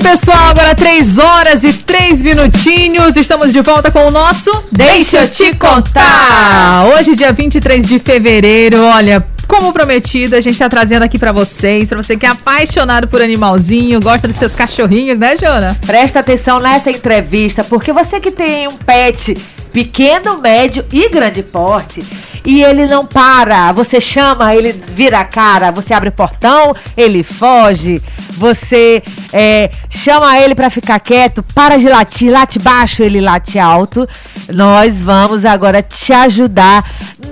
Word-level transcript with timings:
pessoal, 0.00 0.48
agora 0.48 0.74
3 0.74 1.18
horas 1.18 1.62
e 1.62 1.72
3 1.72 2.22
minutinhos. 2.22 3.16
Estamos 3.16 3.52
de 3.52 3.60
volta 3.60 3.90
com 3.90 4.06
o 4.06 4.10
nosso 4.10 4.50
Deixa 4.72 5.18
eu 5.18 5.28
te 5.28 5.54
contar. 5.54 6.86
Hoje, 6.94 7.14
dia 7.14 7.32
23 7.32 7.86
de 7.86 7.98
fevereiro, 7.98 8.82
olha, 8.82 9.24
como 9.46 9.72
prometido, 9.72 10.36
a 10.36 10.40
gente 10.40 10.54
está 10.54 10.68
trazendo 10.68 11.02
aqui 11.02 11.18
para 11.18 11.32
vocês, 11.32 11.88
para 11.88 12.02
você 12.02 12.16
que 12.16 12.24
é 12.24 12.30
apaixonado 12.30 13.08
por 13.08 13.20
animalzinho, 13.20 14.00
gosta 14.00 14.26
dos 14.26 14.36
seus 14.36 14.54
cachorrinhos, 14.54 15.18
né, 15.18 15.36
Jona? 15.36 15.76
Presta 15.84 16.20
atenção 16.20 16.60
nessa 16.60 16.90
entrevista, 16.90 17.62
porque 17.62 17.92
você 17.92 18.20
que 18.20 18.30
tem 18.30 18.68
um 18.68 18.76
pet 18.76 19.36
pequeno, 19.72 20.38
médio 20.38 20.84
e 20.92 21.08
grande 21.08 21.42
porte. 21.42 22.04
E 22.44 22.62
ele 22.62 22.86
não 22.86 23.04
para. 23.04 23.72
Você 23.72 24.00
chama, 24.00 24.54
ele 24.54 24.72
vira 24.72 25.20
a 25.20 25.24
cara. 25.24 25.70
Você 25.70 25.92
abre 25.92 26.08
o 26.08 26.12
portão, 26.12 26.74
ele 26.96 27.22
foge. 27.22 28.02
Você 28.32 29.02
é, 29.32 29.70
chama 29.90 30.38
ele 30.38 30.54
para 30.54 30.70
ficar 30.70 30.98
quieto, 30.98 31.42
para 31.54 31.76
de 31.78 31.88
latir, 31.88 32.32
late 32.32 32.58
baixo, 32.58 33.02
ele 33.02 33.20
late 33.20 33.58
alto. 33.58 34.08
Nós 34.48 35.00
vamos 35.02 35.44
agora 35.44 35.82
te 35.82 36.12
ajudar 36.12 36.82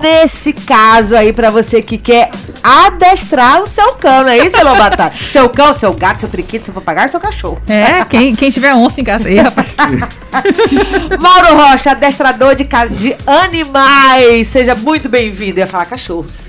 nesse 0.01 0.53
caso 0.53 1.17
aí 1.17 1.33
para 1.33 1.51
você 1.51 1.81
que 1.81 1.97
quer 1.99 2.31
adestrar 2.63 3.63
o 3.63 3.67
seu 3.67 3.95
cão, 3.95 4.23
não 4.23 4.29
é 4.29 4.39
isso, 4.39 4.63
Lobatar? 4.63 5.13
seu 5.31 5.49
cão, 5.49 5.73
seu 5.73 5.93
gato, 5.95 6.21
seu 6.21 6.29
periquito, 6.29 6.67
seu 6.67 6.75
papagaio, 6.75 7.09
seu 7.09 7.21
cachorro. 7.21 7.61
É, 7.67 8.05
quem, 8.05 8.35
quem 8.35 8.51
tiver 8.51 8.75
onça 8.75 9.01
em 9.01 9.05
casa 9.05 9.29
aí, 9.29 9.39
rapaz. 9.39 9.75
Mauro 11.19 11.57
Rocha, 11.57 11.95
adestrador 12.29 12.55
de, 12.55 12.65
de 12.97 13.17
animais. 13.27 14.49
Seja 14.49 14.75
muito 14.75 15.09
bem-vindo. 15.09 15.59
Eu 15.59 15.65
ia 15.65 15.67
falar 15.67 15.87
cachorros. 15.87 16.43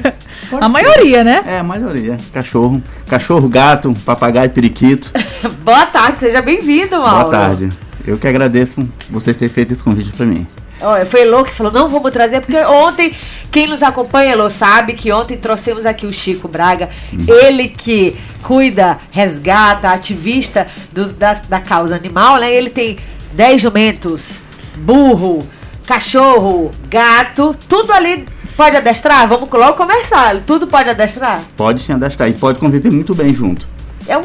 a 0.60 0.68
maioria, 0.68 1.24
né? 1.24 1.42
É, 1.46 1.58
a 1.58 1.62
maioria. 1.62 2.18
Cachorro. 2.32 2.82
Cachorro, 3.06 3.48
gato, 3.48 3.94
papagaio, 4.04 4.50
periquito. 4.50 5.10
Boa 5.64 5.86
tarde, 5.86 6.16
seja 6.16 6.42
bem-vindo, 6.42 6.98
Mauro. 6.98 7.24
Boa 7.24 7.30
tarde. 7.30 7.68
Eu 8.06 8.18
que 8.18 8.26
agradeço 8.26 8.86
você 9.08 9.32
ter 9.32 9.48
feito 9.48 9.72
esse 9.72 9.82
convite 9.82 10.12
para 10.12 10.26
mim. 10.26 10.46
Olha, 10.80 11.06
foi 11.06 11.22
Elô 11.22 11.44
que 11.44 11.54
falou, 11.54 11.72
não 11.72 11.88
vamos 11.88 12.10
trazer, 12.10 12.40
porque 12.40 12.56
ontem, 12.56 13.14
quem 13.52 13.68
nos 13.68 13.84
acompanha, 13.84 14.32
Elô, 14.32 14.50
sabe 14.50 14.94
que 14.94 15.12
ontem 15.12 15.36
trouxemos 15.36 15.86
aqui 15.86 16.04
o 16.04 16.10
Chico 16.10 16.48
Braga, 16.48 16.90
uhum. 17.12 17.24
ele 17.28 17.68
que 17.68 18.16
cuida, 18.42 18.98
resgata, 19.12 19.90
ativista 19.90 20.66
do, 20.92 21.12
da, 21.12 21.34
da 21.34 21.60
causa 21.60 21.94
animal, 21.94 22.38
né? 22.38 22.52
Ele 22.52 22.68
tem 22.68 22.98
10 23.32 23.62
jumentos, 23.62 24.41
burro, 24.76 25.46
cachorro, 25.86 26.70
gato, 26.88 27.54
tudo 27.68 27.92
ali 27.92 28.24
pode 28.56 28.76
adestrar? 28.76 29.26
Vamos 29.28 29.48
logo 29.50 29.74
começar. 29.74 30.40
Tudo 30.46 30.66
pode 30.66 30.90
adestrar? 30.90 31.42
Pode 31.56 31.82
sim 31.82 31.92
adestrar 31.92 32.28
e 32.28 32.32
pode 32.32 32.58
conviver 32.58 32.90
muito 32.90 33.14
bem 33.14 33.34
junto. 33.34 33.68
É 34.06 34.16
um, 34.16 34.22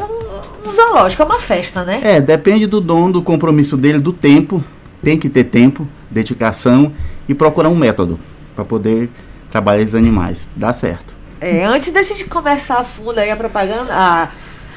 um 0.66 0.72
zoológico, 0.72 1.22
é 1.22 1.26
uma 1.26 1.40
festa, 1.40 1.84
né? 1.84 2.00
É, 2.02 2.20
depende 2.20 2.66
do 2.66 2.80
dono, 2.80 3.14
do 3.14 3.22
compromisso 3.22 3.76
dele, 3.76 3.98
do 3.98 4.12
tempo. 4.12 4.62
Tem 5.02 5.18
que 5.18 5.28
ter 5.28 5.44
tempo 5.44 5.86
dedicação 6.10 6.92
e 7.28 7.34
procurar 7.34 7.68
um 7.68 7.76
método 7.76 8.18
para 8.54 8.64
poder 8.64 9.10
trabalhar 9.50 9.82
esses 9.82 9.94
animais. 9.94 10.48
Dá 10.56 10.72
certo. 10.72 11.14
É, 11.40 11.64
antes 11.64 11.92
da 11.92 12.02
gente 12.02 12.24
começar 12.24 12.78
a 12.78 12.84
fundo 12.84 13.18
aí 13.18 13.30
a 13.30 13.36
propaganda, 13.36 13.92
a, 13.92 14.28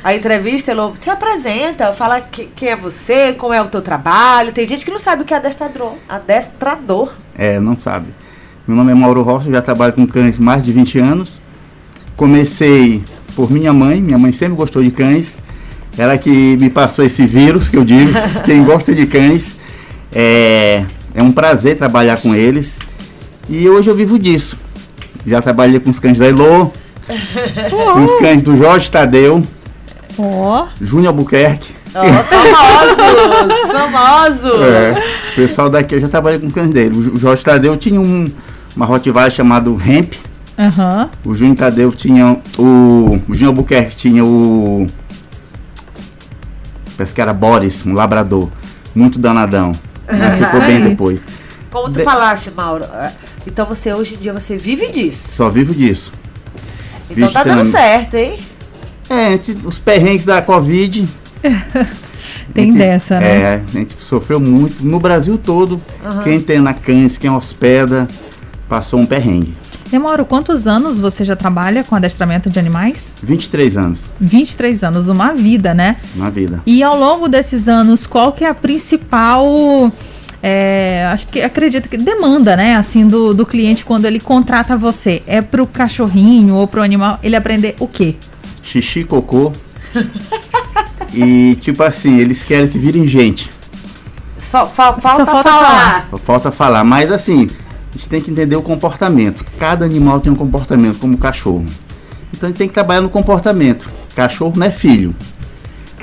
a 0.03 0.15
entrevista, 0.15 0.71
Elô, 0.71 0.93
se 0.99 1.09
apresenta, 1.09 1.91
fala 1.91 2.19
que, 2.21 2.47
quem 2.55 2.69
é 2.69 2.75
você, 2.75 3.33
como 3.33 3.53
é 3.53 3.61
o 3.61 3.67
teu 3.67 3.81
trabalho. 3.81 4.51
Tem 4.51 4.67
gente 4.67 4.83
que 4.83 4.89
não 4.89 4.97
sabe 4.97 5.21
o 5.21 5.25
que 5.25 5.33
é 5.33 5.37
adestrador. 5.37 5.93
Adestrador. 6.09 7.13
É, 7.37 7.59
não 7.59 7.77
sabe. 7.77 8.07
Meu 8.67 8.75
nome 8.75 8.91
é 8.91 8.95
Mauro 8.95 9.21
Rocha, 9.21 9.51
já 9.51 9.61
trabalho 9.61 9.93
com 9.93 10.07
cães 10.07 10.39
mais 10.39 10.63
de 10.63 10.71
20 10.71 10.97
anos. 10.97 11.41
Comecei 12.15 13.03
por 13.35 13.51
minha 13.51 13.71
mãe, 13.71 14.01
minha 14.01 14.17
mãe 14.17 14.31
sempre 14.31 14.55
gostou 14.55 14.81
de 14.81 14.89
cães. 14.89 15.37
Ela 15.97 16.17
que 16.17 16.57
me 16.57 16.69
passou 16.69 17.05
esse 17.05 17.25
vírus, 17.25 17.69
que 17.69 17.77
eu 17.77 17.85
digo, 17.85 18.11
quem 18.43 18.63
gosta 18.63 18.95
de 18.95 19.05
cães. 19.05 19.55
É, 20.13 20.83
é 21.13 21.21
um 21.21 21.31
prazer 21.31 21.77
trabalhar 21.77 22.17
com 22.17 22.33
eles. 22.33 22.79
E 23.47 23.69
hoje 23.69 23.89
eu 23.89 23.95
vivo 23.95 24.17
disso. 24.17 24.57
Já 25.27 25.41
trabalhei 25.41 25.79
com 25.79 25.91
os 25.91 25.99
cães 25.99 26.17
da 26.17 26.27
Elô, 26.27 26.71
com 27.69 28.03
os 28.03 28.15
cães 28.15 28.41
do 28.41 28.55
Jorge 28.55 28.89
Tadeu, 28.89 29.43
oh. 30.21 30.67
Júnior 30.79 31.07
Albuquerque. 31.07 31.75
Oh, 31.93 32.23
famosos! 32.23 33.71
famosos! 33.71 34.61
É, 34.61 34.93
o 35.31 35.35
pessoal 35.35 35.69
daqui 35.69 35.95
eu 35.95 35.99
já 35.99 36.07
trabalhei 36.07 36.39
com 36.39 36.49
cães 36.49 36.71
dele. 36.71 36.97
O 36.97 37.19
Jorge 37.19 37.43
Tadeu 37.43 37.75
tinha 37.77 37.99
um, 37.99 38.31
uma 38.75 38.85
Rottweiler 38.85 39.31
chamado 39.31 39.79
Hemp. 39.85 40.13
Uhum. 40.57 41.09
O 41.25 41.35
Júnior 41.35 41.57
Tadeu 41.57 41.91
tinha 41.91 42.39
o. 42.57 43.19
O 43.27 43.33
Júnior 43.33 43.49
Albuquerque 43.49 43.95
tinha 43.95 44.23
o. 44.23 44.87
Parece 46.95 47.13
que 47.13 47.21
era 47.21 47.33
Boris, 47.33 47.85
um 47.85 47.93
labrador. 47.93 48.49
Muito 48.95 49.19
danadão. 49.19 49.71
Mas 50.07 50.45
ficou 50.45 50.61
bem 50.61 50.81
depois. 50.81 51.21
Como 51.71 51.89
tu 51.89 51.99
de... 51.99 52.03
falaste, 52.03 52.51
Mauro, 52.51 52.83
é, 52.83 53.13
então 53.47 53.65
você 53.65 53.93
hoje 53.93 54.15
em 54.15 54.17
dia 54.17 54.33
você 54.33 54.57
vive 54.57 54.91
disso. 54.91 55.29
Só 55.35 55.49
vivo 55.49 55.73
disso. 55.73 56.11
Então 57.09 57.27
Vixe, 57.27 57.33
tá 57.33 57.43
dando 57.43 57.65
certo, 57.65 58.15
hein? 58.15 58.39
É, 59.11 59.35
os 59.67 59.77
perrengues 59.77 60.25
da 60.25 60.41
Covid. 60.41 61.07
Tem 62.53 62.65
gente, 62.65 62.77
dessa, 62.77 63.19
né? 63.19 63.41
É, 63.41 63.61
a 63.65 63.71
gente 63.71 63.93
sofreu 64.01 64.39
muito. 64.39 64.85
No 64.85 64.99
Brasil 64.99 65.37
todo, 65.37 65.81
uhum. 66.03 66.19
quem 66.23 66.39
tem 66.39 66.59
na 66.59 66.73
cães, 66.73 67.17
quem 67.17 67.29
hospeda, 67.29 68.07
passou 68.67 68.99
um 68.99 69.05
perrengue. 69.05 69.55
Demoro, 69.89 70.25
quantos 70.25 70.67
anos 70.67 70.99
você 70.99 71.23
já 71.23 71.35
trabalha 71.35 71.83
com 71.83 71.95
adestramento 71.95 72.49
de 72.49 72.59
animais? 72.59 73.13
23 73.21 73.77
anos. 73.77 74.05
23 74.19 74.83
anos, 74.83 75.07
uma 75.07 75.33
vida, 75.33 75.73
né? 75.73 75.97
Uma 76.15 76.29
vida. 76.29 76.61
E 76.65 76.81
ao 76.81 76.97
longo 76.97 77.27
desses 77.27 77.67
anos, 77.67 78.07
qual 78.07 78.31
que 78.31 78.43
é 78.43 78.49
a 78.49 78.55
principal 78.55 79.91
é, 80.41 81.07
acho 81.11 81.27
que 81.27 81.41
acredito 81.41 81.87
que 81.87 81.97
demanda, 81.97 82.55
né, 82.55 82.75
assim, 82.75 83.07
do, 83.07 83.33
do 83.33 83.45
cliente 83.45 83.85
quando 83.85 84.05
ele 84.05 84.19
contrata 84.19 84.75
você? 84.75 85.21
É 85.27 85.41
pro 85.41 85.67
cachorrinho 85.67 86.55
ou 86.55 86.67
pro 86.67 86.81
animal 86.81 87.19
ele 87.21 87.35
aprender 87.35 87.75
o 87.79 87.87
quê? 87.87 88.15
Xixi, 88.63 89.03
cocô. 89.03 89.51
e 91.13 91.55
tipo 91.61 91.83
assim, 91.83 92.17
eles 92.19 92.43
querem 92.43 92.67
que 92.67 92.77
virem 92.77 93.07
gente. 93.07 93.49
Fa 94.37 94.65
falta, 94.65 95.01
falta 95.01 95.25
falar. 95.25 95.43
falar. 95.43 96.09
Falta 96.23 96.51
falar, 96.51 96.83
mas 96.83 97.11
assim, 97.11 97.49
a 97.89 97.97
gente 97.97 98.09
tem 98.09 98.21
que 98.21 98.31
entender 98.31 98.55
o 98.55 98.61
comportamento. 98.61 99.45
Cada 99.59 99.85
animal 99.85 100.19
tem 100.19 100.31
um 100.31 100.35
comportamento, 100.35 100.99
como 100.99 101.15
o 101.15 101.17
cachorro. 101.17 101.65
Então 102.33 102.47
a 102.47 102.49
gente 102.49 102.57
tem 102.57 102.67
que 102.67 102.73
trabalhar 102.73 103.01
no 103.01 103.09
comportamento. 103.09 103.89
Cachorro 104.15 104.53
não 104.55 104.65
é 104.65 104.71
filho. 104.71 105.15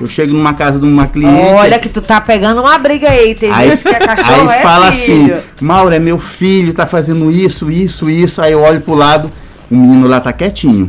Eu 0.01 0.07
chego 0.07 0.33
numa 0.33 0.55
casa 0.55 0.79
de 0.79 0.87
uma 0.87 1.09
cliente. 1.09 1.53
Olha 1.55 1.79
que 1.79 1.89
tu 1.89 2.01
tá 2.01 2.21
pegando 2.21 2.61
uma 2.61 2.79
briga 2.79 3.11
aí, 3.11 3.35
tem 3.35 3.51
aí, 3.51 3.71
gente 3.71 3.83
que 3.83 3.89
é 3.89 3.99
cachorro. 3.99 4.49
Aí 4.49 4.59
é 4.59 4.63
fala 4.63 4.93
filho. 4.93 5.35
assim, 5.35 5.43
Mauro, 5.61 5.95
é 5.95 5.99
meu 5.99 6.19
filho, 6.19 6.73
tá 6.73 6.87
fazendo 6.87 7.31
isso, 7.31 7.71
isso, 7.71 8.09
isso. 8.09 8.41
Aí 8.41 8.53
eu 8.53 8.61
olho 8.61 8.81
pro 8.81 8.95
lado, 8.95 9.31
o 9.71 9.77
menino 9.77 10.07
lá 10.07 10.21
tá 10.21 10.33
quietinho. 10.33 10.89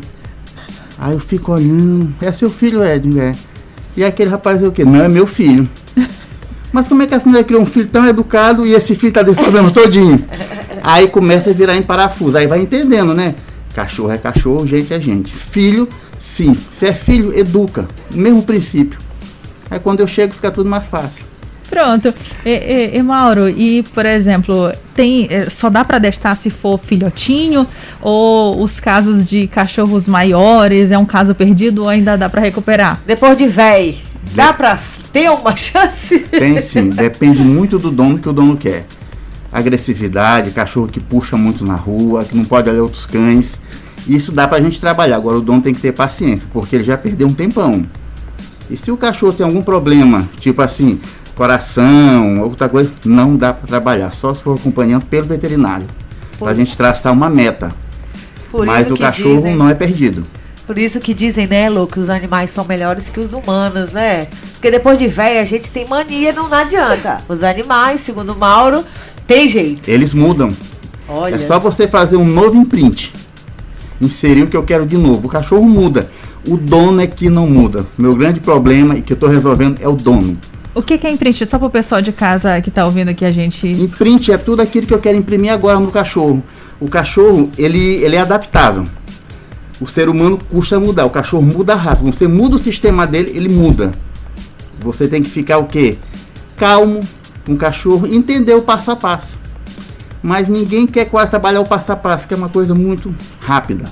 Aí 1.00 1.14
eu 1.14 1.20
fico 1.20 1.54
olhando, 1.54 2.14
é 2.22 2.30
seu 2.32 2.52
filho, 2.52 2.84
Ed, 2.84 3.18
é. 3.18 3.34
E 3.96 4.04
aquele 4.04 4.30
rapaz 4.30 4.62
é 4.62 4.68
o 4.68 4.72
quê? 4.72 4.84
Não, 4.84 5.02
é 5.02 5.08
meu 5.08 5.26
filho. 5.26 5.68
Mas 6.74 6.88
como 6.88 7.02
é 7.02 7.08
que 7.08 7.16
a 7.16 7.20
senhora 7.20 7.44
criou 7.44 7.62
um 7.62 7.66
filho 7.66 7.88
tão 7.88 8.06
educado 8.06 8.66
e 8.66 8.74
esse 8.74 8.94
filho 8.94 9.14
tá 9.14 9.22
desse 9.22 9.42
problema 9.42 9.72
todinho? 9.72 10.22
Aí 10.84 11.08
começa 11.08 11.50
a 11.50 11.54
virar 11.54 11.76
em 11.76 11.82
parafuso. 11.82 12.38
Aí 12.38 12.48
vai 12.48 12.62
entendendo, 12.62 13.14
né? 13.14 13.36
Cachorro 13.74 14.12
é 14.12 14.18
cachorro, 14.18 14.68
gente 14.68 14.94
é 14.94 15.00
gente. 15.00 15.34
Filho, 15.34 15.88
sim. 16.20 16.56
Se 16.70 16.86
é 16.86 16.94
filho, 16.94 17.38
educa. 17.38 17.88
Mesmo 18.14 18.44
princípio. 18.44 19.00
Aí 19.72 19.80
quando 19.80 20.02
eu 20.02 20.08
chego 20.08 20.34
fica 20.34 20.52
tudo 20.52 20.70
mais 20.70 20.86
fácil. 20.86 21.24
Pronto. 21.70 22.14
E, 22.46 22.50
e, 22.50 22.98
e, 22.98 23.04
Mauro, 23.04 23.50
e 23.50 23.84
por 23.94 24.06
exemplo, 24.06 24.72
tem 24.96 25.28
é, 25.30 25.50
só 25.50 25.70
dá 25.70 25.86
para 25.86 26.00
destar 26.00 26.36
se 26.36 26.50
for 26.50 26.80
filhotinho 26.80 27.68
ou 28.02 28.62
os 28.64 28.80
casos 28.80 29.28
de 29.28 29.48
cachorros 29.48 30.08
maiores 30.08 30.92
é 30.92 30.98
um 30.98 31.06
caso 31.06 31.36
perdido 31.36 31.84
ou 31.84 31.90
ainda 31.90 32.18
dá 32.18 32.30
para 32.30 32.42
recuperar? 32.42 33.02
Depois 33.06 33.38
de 33.38 33.48
véi, 33.48 34.00
dá 34.34 34.52
para 34.52 34.80
ter 35.14 35.30
uma 35.30 35.54
chance? 35.58 36.20
Tem 36.20 36.60
sim, 36.60 36.90
depende 36.90 37.42
muito 37.42 37.78
do 37.78 37.92
dono 37.92 38.18
que 38.18 38.30
o 38.30 38.34
dono 38.34 38.58
quer 38.58 38.86
agressividade, 39.52 40.52
cachorro 40.52 40.88
que 40.88 41.00
puxa 41.00 41.36
muito 41.36 41.66
na 41.66 41.76
rua, 41.76 42.24
que 42.24 42.36
não 42.36 42.46
pode 42.46 42.70
olhar 42.70 42.82
outros 42.82 43.06
cães. 43.06 43.60
Isso 44.08 44.32
dá 44.32 44.48
pra 44.48 44.62
gente 44.62 44.80
trabalhar. 44.80 45.18
Agora 45.18 45.38
o 45.38 45.42
dono 45.42 45.62
tem 45.62 45.74
que 45.74 45.82
ter 45.82 45.92
paciência, 45.92 46.48
porque 46.52 46.76
ele 46.76 46.84
já 46.84 46.98
perdeu 46.98 47.28
um 47.28 47.34
tempão. 47.34 47.86
E 48.70 48.78
se 48.78 48.92
o 48.92 48.98
cachorro 48.98 49.34
tem 49.34 49.46
algum 49.46 49.62
problema, 49.64 50.30
tipo 50.40 50.62
assim, 50.62 51.00
coração, 51.40 52.42
outra 52.42 52.68
coisa, 52.68 52.92
não 53.06 53.38
dá 53.38 53.54
para 53.54 53.66
trabalhar, 53.66 54.12
só 54.12 54.34
se 54.34 54.44
for 54.44 54.58
acompanhando 54.60 55.06
pelo 55.06 55.26
veterinário. 55.26 55.88
Para 56.38 56.52
a 56.52 56.54
gente 56.54 56.76
traçar 56.76 57.14
uma 57.14 57.30
meta. 57.30 57.72
Por 58.52 58.66
Mas 58.66 58.92
o 58.92 58.98
cachorro 58.98 59.38
dizem, 59.38 59.56
não 59.56 59.70
é 59.70 59.74
perdido. 59.74 60.28
Por 60.68 60.78
isso 60.78 61.00
que 61.00 61.14
dizem, 61.14 61.48
né, 61.48 61.70
Lu, 61.70 61.88
que 61.88 61.98
os 61.98 62.10
animais 62.10 62.52
são 62.52 62.66
melhores 62.66 63.08
que 63.08 63.22
os 63.22 63.32
humanos, 63.32 63.94
né? 63.94 64.28
Porque 64.52 64.70
depois 64.70 65.00
de 65.00 65.08
velho 65.08 65.40
a 65.40 65.46
gente 65.46 65.72
tem 65.72 65.88
mania, 65.88 66.34
não, 66.34 66.50
não 66.50 66.58
adianta. 66.58 67.18
Os 67.30 67.42
animais, 67.42 68.02
segundo 68.02 68.34
o 68.34 68.38
Mauro, 68.38 68.84
tem 69.26 69.48
jeito. 69.48 69.90
Eles 69.90 70.14
mudam. 70.14 70.54
Olha. 71.08 71.36
É 71.36 71.40
só 71.40 71.58
você 71.58 71.88
fazer 71.88 72.18
um 72.18 72.26
novo 72.26 72.58
imprint. 72.58 73.14
Inserir 74.02 74.44
o 74.44 74.48
que 74.48 74.58
eu 74.58 74.64
quero 74.64 74.86
de 74.86 74.98
novo. 74.98 75.28
O 75.28 75.32
cachorro 75.32 75.64
muda. 75.64 76.12
O 76.46 76.58
dono 76.58 77.02
é 77.02 77.08
que 77.08 77.30
não 77.30 77.48
muda. 77.48 77.86
Meu 77.98 78.14
grande 78.14 78.42
problema 78.42 78.96
e 78.96 79.02
que 79.02 79.14
eu 79.14 79.16
estou 79.16 79.30
resolvendo 79.30 79.80
é 79.82 79.88
o 79.88 79.94
dono. 79.94 80.38
O 80.74 80.84
que, 80.84 80.98
que 80.98 81.08
é 81.08 81.12
imprint? 81.12 81.46
Só 81.46 81.58
para 81.58 81.68
o 81.68 81.72
pessoal 81.72 82.02
de 82.02 82.12
casa 82.12 82.62
que 82.62 82.70
está 82.70 82.86
ouvindo 82.86 83.10
aqui 83.10 83.26
a 83.26 83.32
gente. 83.32 83.68
Imprint 83.68 84.32
é 84.32 84.38
tudo 84.38 84.62
aquilo 84.62 84.86
que 84.86 84.94
eu 84.94 85.00
quero 85.00 85.18
imprimir 85.18 85.52
agora 85.52 85.80
no 85.80 85.92
cachorro. 85.92 86.44
O 86.80 86.88
cachorro, 86.88 87.50
ele, 87.58 87.96
ele 88.04 88.16
é 88.16 88.22
adaptável. 88.22 88.86
O 89.82 89.88
ser 89.88 90.10
humano 90.10 90.38
custa 90.50 90.80
mudar. 90.80 91.06
O 91.06 91.10
cachorro 91.10 91.42
muda 91.42 91.74
rápido. 91.74 92.12
Você 92.12 92.28
muda 92.28 92.56
o 92.56 92.60
sistema 92.60 93.08
dele, 93.08 93.32
ele 93.36 93.50
muda. 93.50 93.92
Você 94.80 95.08
tem 95.08 95.24
que 95.24 95.30
ficar 95.30 95.58
o 95.58 95.66
quê? 95.66 95.98
Calmo 96.56 97.02
com 97.46 97.54
o 97.54 97.58
cachorro, 97.58 98.06
entender 98.06 98.54
o 98.54 98.62
passo 98.62 98.92
a 98.92 98.96
passo. 98.96 99.38
Mas 100.22 100.48
ninguém 100.48 100.86
quer 100.86 101.06
quase 101.06 101.32
trabalhar 101.32 101.62
o 101.62 101.66
passo 101.66 101.92
a 101.92 101.96
passo, 101.96 102.28
que 102.28 102.34
é 102.34 102.38
uma 102.38 102.50
coisa 102.50 102.76
muito 102.76 103.14
rápida. 103.40 103.86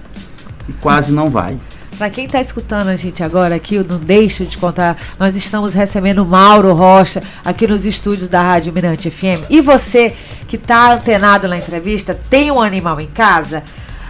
E 0.69 0.73
quase 0.73 1.11
não 1.11 1.29
vai. 1.29 1.59
Para 1.97 2.11
quem 2.11 2.25
está 2.25 2.39
escutando 2.39 2.89
a 2.89 2.95
gente 2.95 3.23
agora 3.23 3.55
aqui, 3.55 3.73
eu 3.73 3.83
não 3.83 3.97
deixo 3.97 4.45
de 4.45 4.55
contar, 4.55 4.95
nós 5.17 5.35
estamos 5.35 5.73
recebendo 5.73 6.23
Mauro 6.23 6.71
Rocha 6.73 7.23
aqui 7.43 7.65
nos 7.65 7.85
estúdios 7.85 8.29
da 8.29 8.39
Rádio 8.39 8.71
Mirante 8.71 9.09
FM. 9.09 9.49
E 9.49 9.61
você 9.61 10.15
que 10.47 10.57
está 10.57 10.93
antenado 10.93 11.47
na 11.47 11.57
entrevista, 11.57 12.19
tem 12.29 12.51
um 12.51 12.61
animal 12.61 13.01
em 13.01 13.07
casa? 13.07 13.63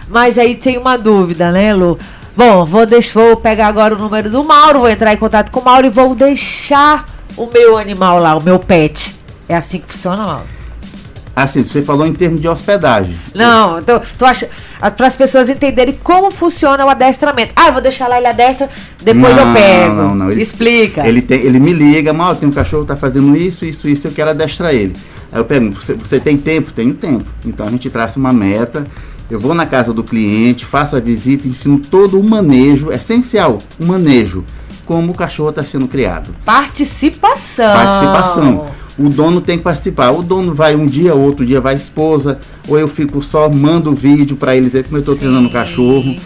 Mas 0.06 0.36
aí 0.36 0.54
tem 0.54 0.76
uma 0.76 0.98
dúvida, 0.98 1.50
né, 1.50 1.72
Lu? 1.72 1.98
Bom, 2.36 2.66
vou, 2.66 2.84
deixar, 2.84 3.14
vou 3.14 3.36
pegar 3.36 3.68
agora 3.68 3.94
o 3.94 3.98
número 3.98 4.28
do 4.30 4.44
Mauro, 4.44 4.80
vou 4.80 4.90
entrar 4.90 5.14
em 5.14 5.16
contato 5.16 5.50
com 5.50 5.60
o 5.60 5.64
Mauro 5.64 5.86
e 5.86 5.90
vou 5.90 6.14
deixar 6.14 7.06
o 7.38 7.46
meu 7.46 7.78
animal 7.78 8.18
lá, 8.18 8.36
o 8.36 8.42
meu 8.42 8.58
pet. 8.58 9.16
É 9.48 9.56
assim 9.56 9.80
que 9.80 9.90
funciona, 9.90 10.24
Mauro? 10.24 10.57
Assim, 11.42 11.64
você 11.64 11.82
falou 11.82 12.04
em 12.04 12.12
termos 12.12 12.40
de 12.40 12.48
hospedagem. 12.48 13.16
Não, 13.32 13.78
então, 13.78 14.02
tu 14.18 14.24
acha. 14.24 14.48
Para 14.96 15.06
as 15.06 15.14
pessoas 15.14 15.48
entenderem 15.48 15.96
como 16.02 16.32
funciona 16.32 16.84
o 16.84 16.88
adestramento. 16.88 17.52
Ah, 17.54 17.68
eu 17.68 17.74
vou 17.74 17.82
deixar 17.82 18.08
lá 18.08 18.18
ele 18.18 18.26
adestra, 18.26 18.68
depois 19.00 19.36
não, 19.36 19.46
eu 19.46 19.54
pego. 19.54 19.94
Não, 19.94 20.14
não, 20.16 20.30
ele, 20.32 20.42
Explica. 20.42 21.06
Ele, 21.06 21.22
tem, 21.22 21.40
ele 21.40 21.60
me 21.60 21.72
liga, 21.72 22.12
mal, 22.12 22.34
tem 22.34 22.48
um 22.48 22.52
cachorro 22.52 22.82
que 22.82 22.88
tá 22.88 22.96
fazendo 22.96 23.36
isso, 23.36 23.64
isso, 23.64 23.88
isso, 23.88 24.08
eu 24.08 24.12
quero 24.12 24.30
adestrar 24.30 24.74
ele. 24.74 24.96
Aí 25.30 25.38
eu 25.38 25.44
pergunto, 25.44 25.80
você, 25.80 25.94
você 25.94 26.18
tem 26.18 26.36
tempo? 26.36 26.72
Tenho 26.72 26.92
tempo. 26.94 27.24
Então 27.46 27.68
a 27.68 27.70
gente 27.70 27.88
traça 27.88 28.18
uma 28.18 28.32
meta. 28.32 28.84
Eu 29.30 29.38
vou 29.38 29.54
na 29.54 29.66
casa 29.66 29.92
do 29.92 30.02
cliente, 30.02 30.64
faço 30.64 30.96
a 30.96 31.00
visita, 31.00 31.46
ensino 31.46 31.78
todo 31.78 32.18
o 32.18 32.28
manejo, 32.28 32.90
essencial, 32.90 33.58
o 33.78 33.84
manejo, 33.84 34.44
como 34.84 35.12
o 35.12 35.14
cachorro 35.14 35.50
está 35.50 35.62
sendo 35.62 35.86
criado. 35.86 36.34
Participação. 36.44 37.74
Participação 37.74 38.66
o 38.98 39.08
dono 39.08 39.40
tem 39.40 39.58
que 39.58 39.64
participar. 39.64 40.10
O 40.10 40.22
dono 40.22 40.52
vai 40.52 40.74
um 40.74 40.86
dia, 40.86 41.14
outro 41.14 41.46
dia 41.46 41.60
vai 41.60 41.74
a 41.74 41.76
esposa, 41.76 42.38
ou 42.66 42.78
eu 42.78 42.88
fico 42.88 43.22
só, 43.22 43.48
mando 43.48 43.94
vídeo 43.94 44.36
para 44.36 44.56
eles 44.56 44.72
ver 44.72 44.84
como 44.84 44.96
eu 44.96 45.00
estou 45.00 45.16
treinando 45.16 45.48
o 45.48 45.52
cachorro. 45.52 46.16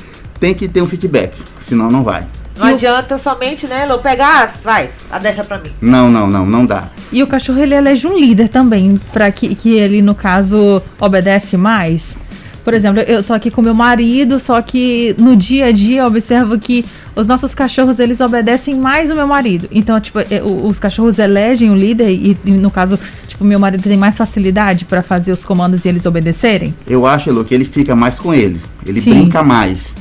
Tem 0.40 0.54
que 0.54 0.66
ter 0.66 0.82
um 0.82 0.86
feedback, 0.86 1.36
senão 1.60 1.88
não 1.88 2.02
vai. 2.02 2.26
Não 2.56 2.68
e 2.68 2.74
adianta 2.74 3.14
o... 3.14 3.18
somente, 3.18 3.66
né, 3.66 3.86
Lô, 3.86 3.98
pegar, 3.98 4.54
vai, 4.62 4.90
deixa 5.20 5.44
pra 5.44 5.58
mim. 5.58 5.70
Não, 5.80 6.10
não, 6.10 6.26
não, 6.26 6.44
não 6.44 6.66
dá. 6.66 6.88
E 7.10 7.22
o 7.22 7.26
cachorro, 7.26 7.60
ele 7.60 7.74
elege 7.74 8.06
um 8.06 8.18
líder 8.18 8.48
também, 8.48 8.98
para 9.12 9.30
que, 9.30 9.54
que 9.54 9.74
ele, 9.74 10.02
no 10.02 10.14
caso, 10.14 10.82
obedece 11.00 11.56
mais? 11.56 12.16
Por 12.64 12.74
exemplo, 12.74 13.02
eu 13.02 13.22
tô 13.22 13.32
aqui 13.32 13.50
com 13.50 13.60
meu 13.60 13.74
marido, 13.74 14.38
só 14.38 14.62
que 14.62 15.16
no 15.18 15.34
dia 15.34 15.66
a 15.66 15.72
dia 15.72 16.02
eu 16.02 16.06
observo 16.06 16.58
que 16.58 16.84
os 17.16 17.26
nossos 17.26 17.54
cachorros, 17.54 17.98
eles 17.98 18.20
obedecem 18.20 18.76
mais 18.76 19.10
o 19.10 19.14
meu 19.14 19.26
marido. 19.26 19.68
Então, 19.72 20.00
tipo, 20.00 20.18
os 20.64 20.78
cachorros 20.78 21.18
elegem 21.18 21.70
o 21.70 21.74
líder 21.74 22.10
e, 22.10 22.36
no 22.44 22.70
caso, 22.70 22.98
tipo, 23.26 23.44
meu 23.44 23.58
marido 23.58 23.82
tem 23.82 23.96
mais 23.96 24.16
facilidade 24.16 24.84
para 24.84 25.02
fazer 25.02 25.32
os 25.32 25.44
comandos 25.44 25.84
e 25.84 25.88
eles 25.88 26.06
obedecerem? 26.06 26.74
Eu 26.86 27.06
acho, 27.06 27.30
Elo, 27.30 27.44
que 27.44 27.52
ele 27.54 27.64
fica 27.64 27.96
mais 27.96 28.20
com 28.20 28.32
eles. 28.32 28.64
Ele 28.86 29.00
Sim. 29.00 29.10
brinca 29.10 29.42
mais. 29.42 29.94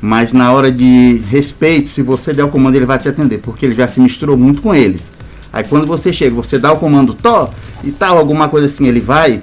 Mas 0.00 0.32
na 0.32 0.52
hora 0.52 0.70
de 0.70 1.22
respeito, 1.30 1.88
se 1.88 2.02
você 2.02 2.32
der 2.34 2.44
o 2.44 2.48
comando, 2.48 2.74
ele 2.74 2.84
vai 2.84 2.98
te 2.98 3.08
atender, 3.08 3.38
porque 3.38 3.64
ele 3.64 3.74
já 3.74 3.88
se 3.88 4.00
misturou 4.00 4.36
muito 4.36 4.60
com 4.60 4.74
eles. 4.74 5.12
Aí 5.52 5.64
quando 5.64 5.86
você 5.86 6.12
chega, 6.12 6.34
você 6.34 6.58
dá 6.58 6.72
o 6.72 6.76
comando 6.76 7.14
to 7.14 7.48
e 7.84 7.90
tal, 7.90 8.18
alguma 8.18 8.48
coisa 8.48 8.66
assim, 8.66 8.86
ele 8.86 9.00
vai 9.00 9.40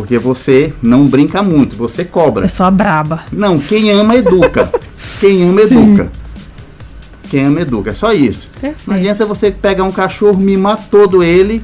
porque 0.00 0.18
você 0.18 0.72
não 0.80 1.06
brinca 1.06 1.42
muito, 1.42 1.76
você 1.76 2.06
cobra. 2.06 2.44
Pessoa 2.44 2.70
braba. 2.70 3.24
Não, 3.30 3.58
quem 3.58 3.90
ama 3.90 4.16
educa. 4.16 4.72
quem 5.20 5.46
ama 5.46 5.60
educa. 5.60 6.10
Quem 7.28 7.44
ama 7.44 7.60
educa, 7.60 7.90
é 7.90 7.92
só 7.92 8.10
isso. 8.10 8.48
Perfeito. 8.58 8.88
Não 8.90 8.96
adianta 8.96 9.26
você 9.26 9.50
pegar 9.50 9.84
um 9.84 9.92
cachorro, 9.92 10.38
mimar 10.38 10.78
todo 10.90 11.22
ele, 11.22 11.62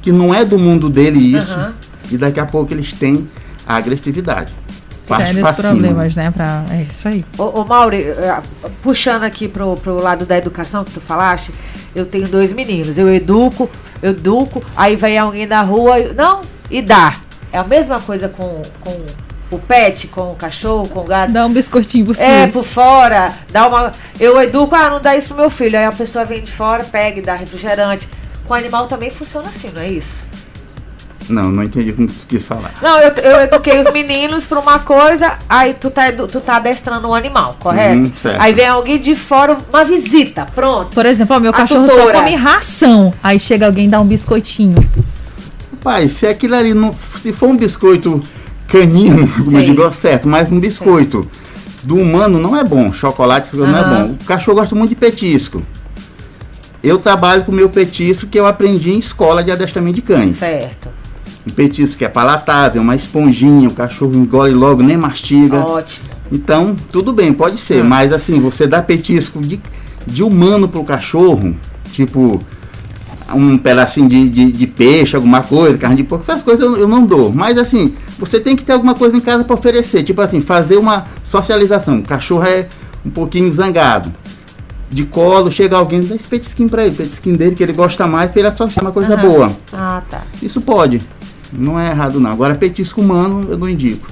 que 0.00 0.12
não 0.12 0.32
é 0.32 0.44
do 0.44 0.56
mundo 0.56 0.88
dele 0.88 1.18
isso, 1.18 1.58
uhum. 1.58 1.72
e 2.12 2.16
daqui 2.16 2.38
a 2.38 2.46
pouco 2.46 2.72
eles 2.72 2.92
têm 2.92 3.28
a 3.66 3.74
agressividade. 3.74 4.52
Sérios 5.08 5.50
problemas, 5.50 6.14
né? 6.14 6.30
Pra, 6.30 6.64
é 6.70 6.82
isso 6.82 7.08
aí. 7.08 7.24
Ô, 7.36 7.60
ô 7.60 7.64
Mauri, 7.64 8.02
eh, 8.02 8.40
puxando 8.82 9.24
aqui 9.24 9.48
pro, 9.48 9.74
pro 9.74 10.00
lado 10.00 10.24
da 10.24 10.38
educação 10.38 10.84
que 10.84 10.92
tu 10.92 11.00
falaste, 11.00 11.52
eu 11.92 12.06
tenho 12.06 12.28
dois 12.28 12.52
meninos. 12.52 12.96
Eu 12.96 13.12
educo, 13.12 13.68
eu 14.00 14.12
educo, 14.12 14.62
aí 14.76 14.94
vem 14.94 15.18
alguém 15.18 15.46
da 15.46 15.60
rua, 15.62 15.96
não, 16.16 16.40
e 16.70 16.80
dá. 16.80 17.23
É 17.54 17.58
a 17.58 17.62
mesma 17.62 18.00
coisa 18.00 18.28
com, 18.28 18.62
com 18.80 19.00
o 19.48 19.58
pet, 19.60 20.08
com 20.08 20.32
o 20.32 20.34
cachorro, 20.34 20.88
com 20.88 20.98
o 20.98 21.04
gato. 21.04 21.32
Dá 21.32 21.46
um 21.46 21.52
biscoitinho 21.52 22.04
por 22.04 22.16
É, 22.18 22.48
por 22.48 22.64
fora. 22.64 23.32
Dá 23.52 23.68
uma. 23.68 23.92
Eu 24.18 24.42
educo, 24.42 24.74
ah, 24.74 24.90
não 24.90 25.00
dá 25.00 25.16
isso 25.16 25.28
pro 25.28 25.36
meu 25.36 25.48
filho. 25.48 25.78
Aí 25.78 25.84
a 25.84 25.92
pessoa 25.92 26.24
vem 26.24 26.42
de 26.42 26.50
fora, 26.50 26.82
pega 26.82 27.20
e 27.20 27.22
dá 27.22 27.36
refrigerante. 27.36 28.08
Com 28.44 28.54
animal 28.54 28.88
também 28.88 29.08
funciona 29.08 29.46
assim, 29.46 29.70
não 29.72 29.82
é 29.82 29.88
isso? 29.88 30.20
Não, 31.28 31.44
não 31.44 31.62
entendi 31.62 31.92
como 31.92 32.08
tu 32.08 32.26
quis 32.26 32.44
falar. 32.44 32.72
Não, 32.82 32.98
eu, 32.98 33.12
eu 33.12 33.40
eduquei 33.42 33.78
os 33.78 33.90
meninos 33.92 34.44
pra 34.44 34.58
uma 34.58 34.80
coisa, 34.80 35.38
aí 35.48 35.74
tu 35.74 35.90
tá, 35.90 36.10
tu 36.12 36.40
tá 36.40 36.56
adestrando 36.56 37.08
um 37.08 37.14
animal, 37.14 37.56
correto? 37.60 37.98
Uhum, 37.98 38.12
aí 38.36 38.52
vem 38.52 38.66
alguém 38.66 38.98
de 38.98 39.14
fora, 39.14 39.56
uma 39.72 39.84
visita, 39.84 40.44
pronto. 40.54 40.90
Por 40.92 41.06
exemplo, 41.06 41.36
ó, 41.36 41.40
meu 41.40 41.52
cachorro 41.52 41.86
tutora. 41.86 42.18
só 42.18 42.24
come 42.24 42.34
ração. 42.34 43.14
Aí 43.22 43.38
chega 43.38 43.66
alguém 43.66 43.86
e 43.86 43.88
dá 43.88 44.00
um 44.00 44.06
biscoitinho. 44.06 44.74
Pai, 45.84 46.08
se 46.08 46.26
aquilo 46.26 46.54
ali 46.54 46.72
não. 46.72 46.94
Se 46.94 47.30
for 47.30 47.50
um 47.50 47.56
biscoito 47.58 48.22
canino, 48.66 49.28
como 49.44 49.58
eu 49.58 49.66
digo, 49.66 49.92
certo, 49.92 50.26
mas 50.26 50.50
um 50.50 50.58
biscoito 50.58 51.28
do 51.82 51.96
humano 51.96 52.40
não 52.40 52.56
é 52.56 52.64
bom. 52.64 52.90
Chocolate 52.90 53.54
uhum. 53.54 53.66
não 53.66 53.78
é 53.78 53.84
bom. 53.84 54.12
O 54.14 54.24
cachorro 54.24 54.56
gosta 54.56 54.74
muito 54.74 54.88
de 54.88 54.96
petisco. 54.96 55.62
Eu 56.82 56.98
trabalho 56.98 57.44
com 57.44 57.52
o 57.52 57.54
meu 57.54 57.68
petisco 57.68 58.26
que 58.26 58.38
eu 58.38 58.46
aprendi 58.46 58.92
em 58.92 58.98
escola 58.98 59.44
de 59.44 59.52
adestramento 59.52 59.96
de 59.96 60.02
cães. 60.02 60.38
Certo. 60.38 60.88
Um 61.46 61.50
petisco 61.50 61.98
que 61.98 62.04
é 62.06 62.08
palatável, 62.08 62.80
uma 62.80 62.96
esponjinha, 62.96 63.68
o 63.68 63.74
cachorro 63.74 64.14
engole 64.14 64.54
logo, 64.54 64.82
nem 64.82 64.96
mastiga. 64.96 65.58
Ótimo. 65.58 66.08
Então, 66.32 66.74
tudo 66.90 67.12
bem, 67.12 67.32
pode 67.34 67.58
ser, 67.60 67.82
hum. 67.82 67.88
mas 67.88 68.10
assim, 68.10 68.40
você 68.40 68.66
dá 68.66 68.82
petisco 68.82 69.40
de, 69.40 69.60
de 70.06 70.22
humano 70.22 70.66
pro 70.66 70.82
cachorro, 70.82 71.54
tipo 71.92 72.40
um 73.32 73.56
pedacinho 73.56 74.08
de, 74.08 74.28
de, 74.28 74.52
de, 74.52 74.66
peixe, 74.66 75.16
alguma 75.16 75.42
coisa, 75.42 75.78
carne 75.78 75.96
de 75.96 76.04
porco, 76.04 76.24
essas 76.30 76.42
coisas 76.42 76.64
eu, 76.64 76.76
eu, 76.76 76.88
não 76.88 77.06
dou. 77.06 77.32
Mas 77.32 77.56
assim, 77.56 77.94
você 78.18 78.38
tem 78.38 78.54
que 78.54 78.64
ter 78.64 78.72
alguma 78.72 78.94
coisa 78.94 79.16
em 79.16 79.20
casa 79.20 79.44
para 79.44 79.54
oferecer. 79.54 80.02
Tipo 80.02 80.20
assim, 80.20 80.40
fazer 80.40 80.76
uma 80.76 81.06
socialização. 81.24 81.98
O 81.98 82.02
cachorro 82.02 82.44
é 82.44 82.68
um 83.04 83.10
pouquinho 83.10 83.52
zangado. 83.52 84.12
De 84.90 85.04
colo, 85.04 85.50
chega 85.50 85.76
alguém, 85.76 86.02
dá 86.02 86.14
esse 86.14 86.28
petisquinho 86.28 86.68
para 86.68 86.86
ele, 86.86 86.94
petisquinho 86.94 87.36
dele 87.36 87.56
que 87.56 87.62
ele 87.62 87.72
gosta 87.72 88.06
mais, 88.06 88.30
para 88.30 88.40
ele 88.40 88.48
associar 88.48 88.84
uma 88.84 88.92
coisa 88.92 89.16
uhum. 89.16 89.22
boa. 89.22 89.52
Ah, 89.72 90.02
tá. 90.08 90.22
Isso 90.42 90.60
pode. 90.60 91.00
Não 91.52 91.80
é 91.80 91.90
errado 91.90 92.20
não. 92.20 92.30
Agora 92.30 92.54
petisco 92.54 93.00
humano 93.00 93.46
eu 93.48 93.58
não 93.58 93.68
indico. 93.68 94.06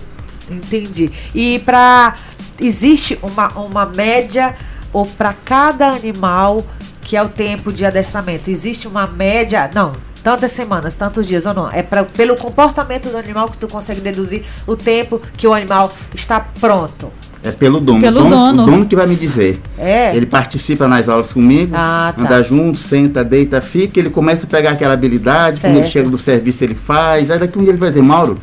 Entendi. 0.50 1.10
E 1.34 1.60
para 1.60 2.16
existe 2.60 3.18
uma, 3.22 3.48
uma 3.58 3.86
média 3.86 4.56
ou 4.92 5.06
para 5.06 5.32
cada 5.32 5.90
animal 5.90 6.64
que 7.02 7.16
é 7.16 7.22
o 7.22 7.28
tempo 7.28 7.72
de 7.72 7.84
adestramento? 7.84 8.50
Existe 8.50 8.88
uma 8.88 9.06
média? 9.06 9.68
Não, 9.74 9.92
tantas 10.22 10.52
semanas, 10.52 10.94
tantos 10.94 11.26
dias 11.26 11.44
ou 11.44 11.52
não? 11.52 11.70
É 11.70 11.82
pra, 11.82 12.04
pelo 12.04 12.36
comportamento 12.36 13.10
do 13.10 13.18
animal 13.18 13.48
que 13.48 13.58
tu 13.58 13.68
consegue 13.68 14.00
deduzir 14.00 14.44
o 14.66 14.76
tempo 14.76 15.20
que 15.36 15.46
o 15.46 15.52
animal 15.52 15.92
está 16.14 16.40
pronto. 16.60 17.12
É 17.44 17.50
pelo 17.50 17.80
dono. 17.80 18.00
Pelo 18.00 18.20
o, 18.20 18.22
dono 18.22 18.36
dono. 18.36 18.62
o 18.62 18.66
dono 18.66 18.86
que 18.86 18.94
vai 18.94 19.06
me 19.06 19.16
dizer. 19.16 19.60
É. 19.76 20.16
Ele 20.16 20.26
participa 20.26 20.86
nas 20.86 21.08
aulas 21.08 21.32
comigo, 21.32 21.72
ah, 21.74 22.14
tá. 22.16 22.22
anda 22.22 22.42
junto, 22.42 22.78
senta, 22.78 23.24
deita, 23.24 23.60
fica, 23.60 23.98
ele 23.98 24.10
começa 24.10 24.46
a 24.46 24.48
pegar 24.48 24.70
aquela 24.70 24.94
habilidade, 24.94 25.58
certo. 25.58 25.72
quando 25.72 25.82
ele 25.82 25.90
chega 25.90 26.08
do 26.08 26.18
serviço 26.18 26.62
ele 26.62 26.76
faz, 26.76 27.30
aí 27.30 27.38
daqui 27.40 27.58
um 27.58 27.62
dia 27.62 27.70
ele 27.70 27.78
vai 27.78 27.88
dizer, 27.88 28.02
Mauro, 28.02 28.38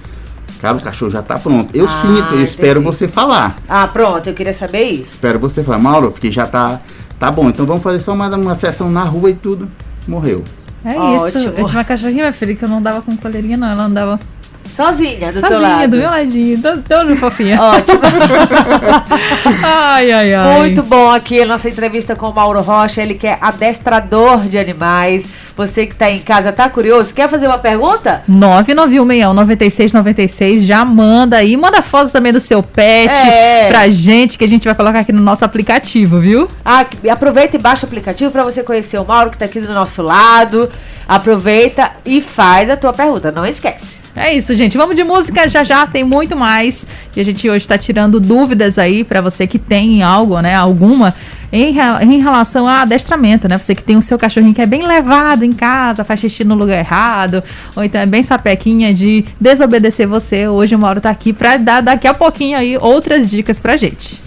cara, 0.61 0.75
o 0.75 0.81
cachorro 0.81 1.11
já 1.11 1.21
está 1.21 1.39
pronto. 1.39 1.69
Eu 1.73 1.85
ah, 1.85 1.87
sinto, 1.87 2.17
eu 2.17 2.25
entendi. 2.25 2.43
espero 2.43 2.81
você 2.81 3.07
falar. 3.07 3.55
Ah, 3.69 3.87
pronto, 3.87 4.27
eu 4.27 4.33
queria 4.33 4.53
saber 4.53 4.83
isso. 4.83 5.13
Espero 5.13 5.39
você 5.39 5.63
falar, 5.63 5.79
Mauro, 5.79 6.11
porque 6.11 6.29
já 6.29 6.43
está 6.43 6.81
Tá 7.19 7.29
bom, 7.29 7.49
então 7.49 7.65
vamos 7.65 7.83
fazer 7.83 7.99
só 7.99 8.13
uma, 8.13 8.33
uma 8.35 8.55
sessão 8.55 8.89
na 8.89 9.03
rua 9.03 9.29
e 9.29 9.35
tudo. 9.35 9.69
Morreu. 10.07 10.43
É 10.85 10.97
Ótimo. 10.97 11.27
isso. 11.27 11.37
Eu 11.49 11.53
tinha 11.65 11.77
uma 11.77 11.83
cachorrinha, 11.83 12.23
minha 12.23 12.33
filha, 12.33 12.55
que 12.55 12.63
eu 12.63 12.69
não 12.69 12.81
dava 12.81 13.01
com 13.01 13.15
coleirinha, 13.17 13.57
não. 13.57 13.67
Ela 13.67 13.83
andava. 13.83 14.19
Sozinha, 14.75 15.27
do 15.27 15.41
Sozinha, 15.41 15.49
teu 15.49 15.59
lado. 15.59 15.91
do 15.91 15.97
meu 15.97 16.09
ladinho, 16.09 16.61
todo 16.61 17.15
fofinha. 17.17 17.61
Ótimo. 17.61 17.99
ai, 19.61 20.09
ai, 20.09 20.33
ai. 20.33 20.57
Muito 20.59 20.81
bom 20.83 21.11
aqui 21.11 21.41
a 21.41 21.45
nossa 21.45 21.67
entrevista 21.67 22.15
com 22.15 22.29
o 22.29 22.33
Mauro 22.33 22.61
Rocha. 22.61 23.01
Ele 23.01 23.15
que 23.15 23.27
é 23.27 23.37
adestrador 23.41 24.47
de 24.47 24.57
animais. 24.57 25.25
Você 25.59 25.85
que 25.85 25.93
tá 25.93 26.09
em 26.09 26.19
casa, 26.19 26.53
tá 26.53 26.69
curioso? 26.69 27.13
Quer 27.13 27.27
fazer 27.27 27.45
uma 27.45 27.57
pergunta? 27.57 28.23
991619696, 28.31 30.61
já 30.61 30.85
manda 30.85 31.35
aí, 31.35 31.57
manda 31.57 31.81
foto 31.81 32.09
também 32.11 32.31
do 32.31 32.39
seu 32.39 32.63
pet 32.63 33.11
É. 33.11 33.67
pra 33.67 33.89
gente, 33.89 34.37
que 34.37 34.45
a 34.45 34.47
gente 34.47 34.63
vai 34.63 34.73
colocar 34.73 34.99
aqui 34.99 35.11
no 35.11 35.21
nosso 35.21 35.43
aplicativo, 35.43 36.17
viu? 36.21 36.47
Ah, 36.63 36.85
aproveita 37.11 37.57
e 37.57 37.59
baixa 37.59 37.85
o 37.85 37.89
aplicativo 37.89 38.31
para 38.31 38.45
você 38.45 38.63
conhecer 38.63 38.97
o 38.99 39.05
Mauro 39.05 39.31
que 39.31 39.37
tá 39.37 39.43
aqui 39.43 39.59
do 39.59 39.73
nosso 39.73 40.01
lado. 40.01 40.69
Aproveita 41.05 41.91
e 42.05 42.21
faz 42.21 42.69
a 42.69 42.77
tua 42.77 42.93
pergunta, 42.93 43.29
não 43.29 43.45
esquece. 43.45 43.99
É 44.15 44.33
isso, 44.33 44.55
gente. 44.55 44.77
Vamos 44.77 44.95
de 44.95 45.03
música 45.03 45.45
já 45.49 45.65
já, 45.65 45.85
tem 45.85 46.05
muito 46.05 46.37
mais. 46.37 46.87
E 47.13 47.19
a 47.19 47.25
gente 47.25 47.49
hoje 47.49 47.67
tá 47.67 47.77
tirando 47.77 48.17
dúvidas 48.21 48.79
aí 48.79 49.03
pra 49.03 49.19
você 49.19 49.45
que 49.45 49.59
tem 49.59 50.03
algo, 50.03 50.39
né? 50.39 50.55
Alguma 50.55 51.13
em, 51.51 51.75
em 52.01 52.21
relação 52.21 52.67
a 52.67 52.81
adestramento, 52.81 53.47
né? 53.47 53.57
Você 53.57 53.75
que 53.75 53.83
tem 53.83 53.97
o 53.97 54.01
seu 54.01 54.17
cachorrinho 54.17 54.53
que 54.53 54.61
é 54.61 54.65
bem 54.65 54.85
levado 54.85 55.43
em 55.43 55.51
casa, 55.51 56.03
faz 56.03 56.19
xixi 56.19 56.43
no 56.43 56.55
lugar 56.55 56.77
errado, 56.77 57.43
ou 57.75 57.83
então 57.83 58.01
é 58.01 58.05
bem 58.05 58.23
sapequinha 58.23 58.93
de 58.93 59.25
desobedecer 59.39 60.07
você. 60.07 60.47
Hoje 60.47 60.75
o 60.75 60.79
Mauro 60.79 61.01
tá 61.01 61.09
aqui 61.09 61.33
pra 61.33 61.57
dar 61.57 61.81
daqui 61.81 62.07
a 62.07 62.13
pouquinho 62.13 62.57
aí 62.57 62.77
outras 62.77 63.29
dicas 63.29 63.59
pra 63.59 63.77
gente. 63.77 64.19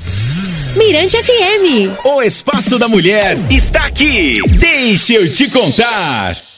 Mirante 0.76 1.17
FM. 1.23 2.05
O 2.05 2.23
Espaço 2.23 2.79
da 2.79 2.88
Mulher 2.88 3.37
está 3.50 3.85
aqui. 3.85 4.41
Deixa 4.59 5.14
eu 5.14 5.31
te 5.31 5.50
contar. 5.50 6.52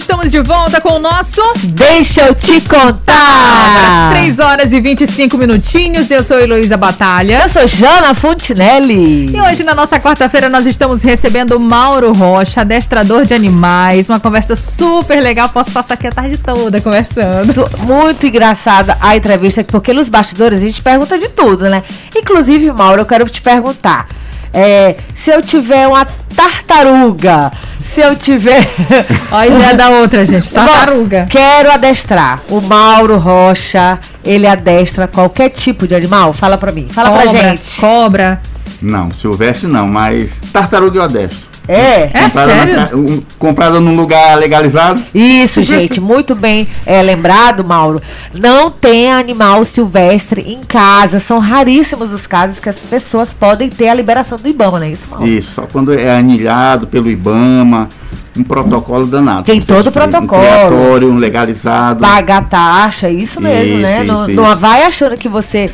Estamos 0.00 0.30
de 0.30 0.40
volta 0.40 0.80
com 0.80 0.94
o 0.94 0.98
nosso 0.98 1.42
Deixa 1.62 2.22
eu 2.22 2.34
te 2.34 2.58
contar! 2.62 4.10
3 4.12 4.38
horas 4.38 4.72
e 4.72 4.80
25 4.80 5.36
minutinhos. 5.36 6.10
Eu 6.10 6.22
sou 6.22 6.40
Heloísa 6.40 6.74
Batalha. 6.78 7.42
Eu 7.42 7.48
sou 7.50 7.66
Jana 7.66 8.14
Fontinelli. 8.14 9.26
E 9.30 9.38
hoje, 9.38 9.62
na 9.62 9.74
nossa 9.74 10.00
quarta-feira, 10.00 10.48
nós 10.48 10.64
estamos 10.64 11.02
recebendo 11.02 11.52
o 11.52 11.60
Mauro 11.60 12.14
Rocha, 12.14 12.62
adestrador 12.62 13.26
de 13.26 13.34
animais. 13.34 14.08
Uma 14.08 14.18
conversa 14.18 14.56
super 14.56 15.20
legal. 15.20 15.50
Posso 15.50 15.70
passar 15.70 15.94
aqui 15.94 16.06
a 16.06 16.10
tarde 16.12 16.38
toda 16.38 16.80
conversando. 16.80 17.68
Muito 17.80 18.26
engraçada 18.26 18.96
a 19.02 19.14
entrevista, 19.14 19.62
porque 19.64 19.92
nos 19.92 20.08
bastidores 20.08 20.60
a 20.60 20.62
gente 20.62 20.80
pergunta 20.80 21.18
de 21.18 21.28
tudo, 21.28 21.68
né? 21.68 21.82
Inclusive, 22.16 22.72
Mauro, 22.72 23.02
eu 23.02 23.06
quero 23.06 23.28
te 23.28 23.42
perguntar. 23.42 24.08
é, 24.54 24.96
se 25.14 25.30
eu 25.30 25.42
tiver 25.42 25.86
uma 25.86 26.06
tartaruga, 26.34 27.52
se 27.90 28.00
eu 28.00 28.14
tiver. 28.14 28.70
Olha 29.32 29.42
a 29.42 29.56
ideia 29.56 29.74
da 29.74 29.88
outra, 29.90 30.24
gente. 30.24 30.48
Tartaruga. 30.50 31.22
Bom, 31.22 31.26
quero 31.26 31.72
adestrar. 31.72 32.40
O 32.48 32.60
Mauro 32.60 33.18
Rocha, 33.18 33.98
ele 34.24 34.46
adestra 34.46 35.08
qualquer 35.08 35.50
tipo 35.50 35.88
de 35.88 35.94
animal? 35.94 36.32
Fala 36.32 36.56
pra 36.56 36.70
mim. 36.70 36.88
Fala 36.88 37.10
pra 37.10 37.24
Cobra, 37.24 37.40
gente. 37.40 37.80
Cobra. 37.80 38.40
Não, 38.80 39.10
silvestre 39.10 39.66
não, 39.66 39.86
mas 39.88 40.40
tartaruga 40.52 40.98
eu 40.98 41.02
adestro. 41.02 41.49
É. 41.68 42.10
É 42.12 42.22
comprada, 42.24 42.52
sério? 42.52 42.76
na 42.76 42.96
um- 42.96 43.22
comprada 43.38 43.80
num 43.80 43.94
lugar 43.96 44.36
legalizado. 44.38 45.02
Isso, 45.14 45.62
gente, 45.62 46.00
muito 46.02 46.34
bem 46.34 46.66
é, 46.84 47.00
lembrado, 47.02 47.64
Mauro. 47.64 48.00
Não 48.34 48.70
tem 48.70 49.10
animal 49.10 49.64
silvestre 49.64 50.42
em 50.42 50.60
casa. 50.60 51.20
São 51.20 51.38
raríssimos 51.38 52.12
os 52.12 52.26
casos 52.26 52.58
que 52.60 52.68
as 52.68 52.82
pessoas 52.82 53.32
podem 53.32 53.68
ter 53.68 53.88
a 53.88 53.94
liberação 53.94 54.38
do 54.38 54.48
IBAMA, 54.48 54.78
não 54.80 54.86
é 54.86 54.90
isso, 54.90 55.06
Mauro? 55.10 55.26
Isso, 55.26 55.52
só 55.52 55.62
quando 55.70 55.92
é 55.92 56.16
anilhado 56.16 56.86
pelo 56.86 57.08
IBAMA, 57.10 57.88
um 58.36 58.42
protocolo 58.42 59.06
danado. 59.06 59.44
Tem 59.44 59.60
todo 59.60 59.88
o 59.88 59.92
protocolo. 59.92 60.40
Um 60.42 60.44
criatório, 60.44 61.10
um 61.12 61.18
legalizado. 61.18 62.00
Pagar 62.00 62.48
taxa, 62.48 63.10
isso 63.10 63.40
mesmo, 63.40 63.74
Isso, 63.74 63.82
né? 63.82 64.04
não, 64.04 64.28
isso, 64.28 64.36
não 64.36 64.44
isso. 64.52 64.56
vai 64.56 64.82
achando 64.84 65.16
que 65.16 65.28
você 65.28 65.70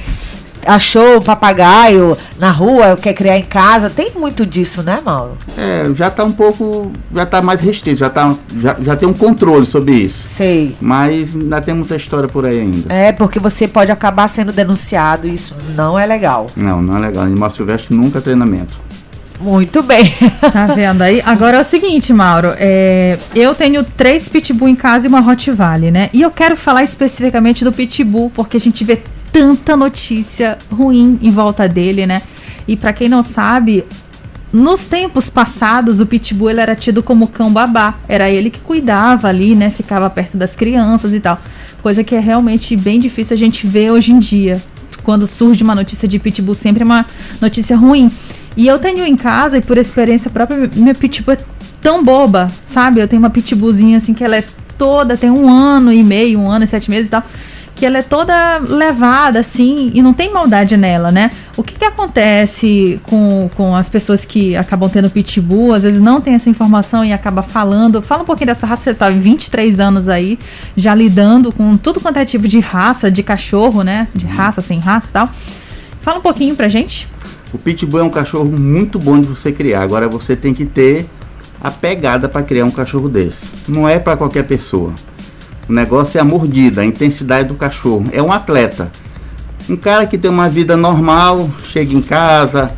achou 0.67 1.19
um 1.19 1.23
papagaio 1.23 2.17
na 2.39 2.51
rua, 2.51 2.97
quer 3.01 3.15
criar 3.15 3.39
em 3.39 3.45
casa. 3.45 3.89
Tem 3.91 4.11
muito 4.17 4.45
disso, 4.45 4.83
né, 4.83 4.99
Mauro? 5.05 5.37
É, 5.57 5.85
já 5.95 6.09
está 6.09 6.25
um 6.25 6.33
pouco, 6.33 6.91
já 7.15 7.23
está 7.23 7.41
mais 7.41 7.61
restrito, 7.61 7.99
já, 7.99 8.11
tá, 8.11 8.35
já, 8.61 8.77
já 8.81 8.97
tem 8.97 9.09
um 9.09 9.15
controle 9.15 9.67
sobre 9.67 9.93
isso. 9.95 10.27
Sei. 10.37 10.77
Mas 10.81 11.37
ainda 11.37 11.61
tem 11.61 11.75
muita 11.75 11.97
história 11.97 12.29
por 12.29 12.45
aí 12.45 12.61
ainda. 12.61 12.93
É, 12.93 13.13
porque 13.13 13.39
você 13.39 13.67
pode 13.67 13.91
acabar 13.91 14.29
sendo 14.29 14.53
denunciado. 14.53 15.27
Isso 15.27 15.55
não 15.75 15.99
é 15.99 16.07
legal. 16.07 16.47
Não, 16.57 16.83
não 16.83 16.97
é 16.97 17.01
legal. 17.01 17.25
Animal 17.25 17.51
silvestre 17.51 17.97
nunca 17.97 18.19
é 18.19 18.21
treinamento. 18.21 18.87
Muito 19.41 19.83
bem. 19.83 20.15
Tá 20.53 20.67
vendo 20.67 21.03
aí? 21.03 21.21
Agora 21.25 21.59
é 21.59 21.61
o 21.61 21.65
seguinte, 21.65 22.13
Mauro. 22.13 22.55
é, 22.59 23.19
eu 23.35 23.55
tenho 23.55 23.85
três 23.85 24.29
pitbull 24.29 24.69
em 24.69 24.77
casa 24.77 25.07
e 25.07 25.09
uma 25.09 25.21
Rottweiler, 25.21 25.93
né? 25.93 26.09
E 26.13 26.23
eu 26.23 26.31
quero 26.31 26.57
falar 26.57 26.83
especificamente 26.83 27.63
do 27.65 27.73
pitbull, 27.73 28.31
porque 28.35 28.57
a 28.57 28.61
gente 28.61 28.83
vê 28.85 29.03
tanta 29.37 29.77
notícia 29.77 30.57
ruim 30.73 31.19
em 31.21 31.31
volta 31.31 31.69
dele, 31.69 32.07
né? 32.07 32.23
E 32.67 32.75
pra 32.75 32.95
quem 32.95 33.07
não 33.07 33.23
sabe, 33.23 33.85
nos 34.51 34.81
tempos 34.81 35.29
passados 35.29 36.01
o 36.01 36.07
pitbull 36.07 36.49
ele 36.49 36.61
era 36.63 36.75
tido 36.75 37.03
como 37.03 37.29
cão 37.29 37.53
babá. 37.53 37.97
Era 38.09 38.31
ele 38.31 38.49
que 38.49 38.61
cuidava 38.61 39.29
ali, 39.29 39.55
né? 39.55 39.69
Ficava 39.69 40.09
perto 40.09 40.39
das 40.39 40.57
crianças 40.57 41.13
e 41.13 41.21
tal. 41.21 41.39
Coisa 41.83 42.03
que 42.03 42.15
é 42.15 42.19
realmente 42.19 42.75
bem 42.75 42.99
difícil 42.99 43.35
a 43.35 43.37
gente 43.37 43.67
ver 43.67 43.93
hoje 43.93 44.11
em 44.11 44.19
dia. 44.19 44.59
Quando 45.03 45.27
surge 45.27 45.63
uma 45.63 45.75
notícia 45.75 46.09
de 46.09 46.19
pitbull, 46.19 46.55
sempre 46.55 46.83
é 46.83 46.87
uma 46.87 47.05
notícia 47.39 47.77
ruim. 47.77 48.11
E 48.57 48.67
eu 48.67 48.79
tenho 48.79 49.05
em 49.05 49.17
casa, 49.17 49.59
e 49.59 49.61
por 49.61 49.77
experiência 49.77 50.31
própria, 50.31 50.71
minha 50.75 50.95
pitbull 50.95 51.35
é 51.35 51.39
tão 51.83 52.03
boba, 52.03 52.51
sabe? 52.67 53.01
Eu 53.01 53.07
tenho 53.07 53.21
uma 53.21 53.29
pitbullzinha 53.29 53.99
assim 53.99 54.15
que 54.15 54.25
ela 54.25 54.37
é 54.37 54.45
toda, 54.79 55.15
tem 55.15 55.31
um 55.31 55.47
ano 55.47 55.93
e 55.93 56.03
meio, 56.03 56.41
um 56.41 56.51
ano 56.51 56.65
e 56.65 56.69
sete 56.69 56.89
meses 56.89 57.09
e 57.09 57.11
tal, 57.11 57.23
que 57.77 57.85
ela 57.85 57.99
é 57.99 58.03
toda 58.03 58.57
levada 58.59 59.39
assim 59.39 59.93
e 59.95 60.01
não 60.01 60.15
tem 60.15 60.33
maldade 60.33 60.79
nela, 60.79 61.13
né? 61.13 61.31
O 61.57 61.63
que 61.63 61.75
que 61.75 61.85
acontece 61.85 62.99
com, 63.03 63.51
com 63.55 63.77
as 63.77 63.87
pessoas 63.89 64.25
que 64.25 64.57
acabam 64.57 64.89
tendo 64.89 65.11
pitbull, 65.11 65.75
às 65.75 65.83
vezes 65.83 66.01
não 66.01 66.19
tem 66.19 66.35
essa 66.35 66.49
informação 66.49 67.05
e 67.05 67.13
acaba 67.13 67.43
falando? 67.43 68.01
Fala 68.01 68.23
um 68.23 68.27
pouquinho 68.27 68.47
dessa 68.47 68.67
raça, 68.67 68.85
você 68.85 68.95
tá 68.95 69.11
23 69.11 69.79
anos 69.79 70.09
aí, 70.09 70.39
já 70.75 70.95
lidando 70.95 71.53
com 71.53 71.77
tudo 71.77 72.01
quanto 72.01 72.17
é 72.17 72.25
tipo 72.25 72.49
de 72.49 72.59
raça, 72.59 73.11
de 73.11 73.23
cachorro, 73.23 73.83
né? 73.83 74.09
De 74.15 74.25
raça, 74.25 74.63
sem 74.63 74.81
raça 74.81 75.09
e 75.11 75.13
tal. 75.13 75.29
Fala 76.01 76.19
um 76.19 76.23
pouquinho 76.23 76.57
pra 76.57 76.71
gente. 76.71 77.07
O 77.53 77.59
pitbull 77.59 78.01
é 78.01 78.03
um 78.03 78.11
cachorro 78.11 78.51
muito 78.51 78.99
bom 78.99 79.21
de 79.21 79.27
você 79.27 79.53
criar. 79.53 79.83
Agora 79.83 80.09
você 80.09 80.35
tem 80.35 80.55
que 80.55 80.65
ter 80.65 81.05
a 81.61 81.71
pegada 81.71 82.27
para 82.27 82.43
criar 82.43 82.65
um 82.65 82.71
cachorro 82.71 83.09
desse. 83.09 83.51
Não 83.69 83.87
é 83.87 83.99
para 83.99 84.17
qualquer 84.17 84.45
pessoa. 84.45 84.95
O 85.69 85.73
negócio 85.73 86.19
é 86.19 86.21
a 86.21 86.25
mordida, 86.25 86.81
a 86.81 86.85
intensidade 86.85 87.49
do 87.49 87.55
cachorro. 87.55 88.05
É 88.13 88.23
um 88.23 88.33
atleta. 88.33 88.91
Um 89.69 89.77
cara 89.77 90.07
que 90.07 90.17
tem 90.17 90.31
uma 90.31 90.49
vida 90.49 90.77
normal, 90.77 91.51
chega 91.65 91.93
em 91.93 92.01
casa, 92.01 92.71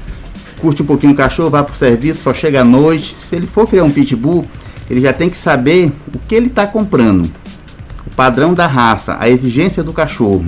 curte 0.59 0.83
um 0.83 0.87
pouquinho 0.87 1.13
o 1.13 1.17
cachorro, 1.17 1.51
vai 1.51 1.63
pro 1.63 1.75
serviço, 1.75 2.23
só 2.23 2.33
chega 2.33 2.63
à 2.63 2.65
noite. 2.65 3.15
Se 3.21 3.37
ele 3.37 3.47
for 3.47 3.69
criar 3.69 3.85
um 3.85 3.91
pitbull, 3.91 4.47
ele 4.89 5.03
já 5.03 5.13
tem 5.13 5.29
que 5.29 5.37
saber 5.37 5.93
o 6.15 6.19
que 6.19 6.35
ele 6.35 6.47
está 6.47 6.67
comprando. 6.67 7.31
O 8.07 8.15
padrão 8.17 8.55
da 8.55 8.67
raça, 8.67 9.17
a 9.21 9.29
exigência 9.29 9.83
do 9.83 9.93
cachorro. 9.93 10.47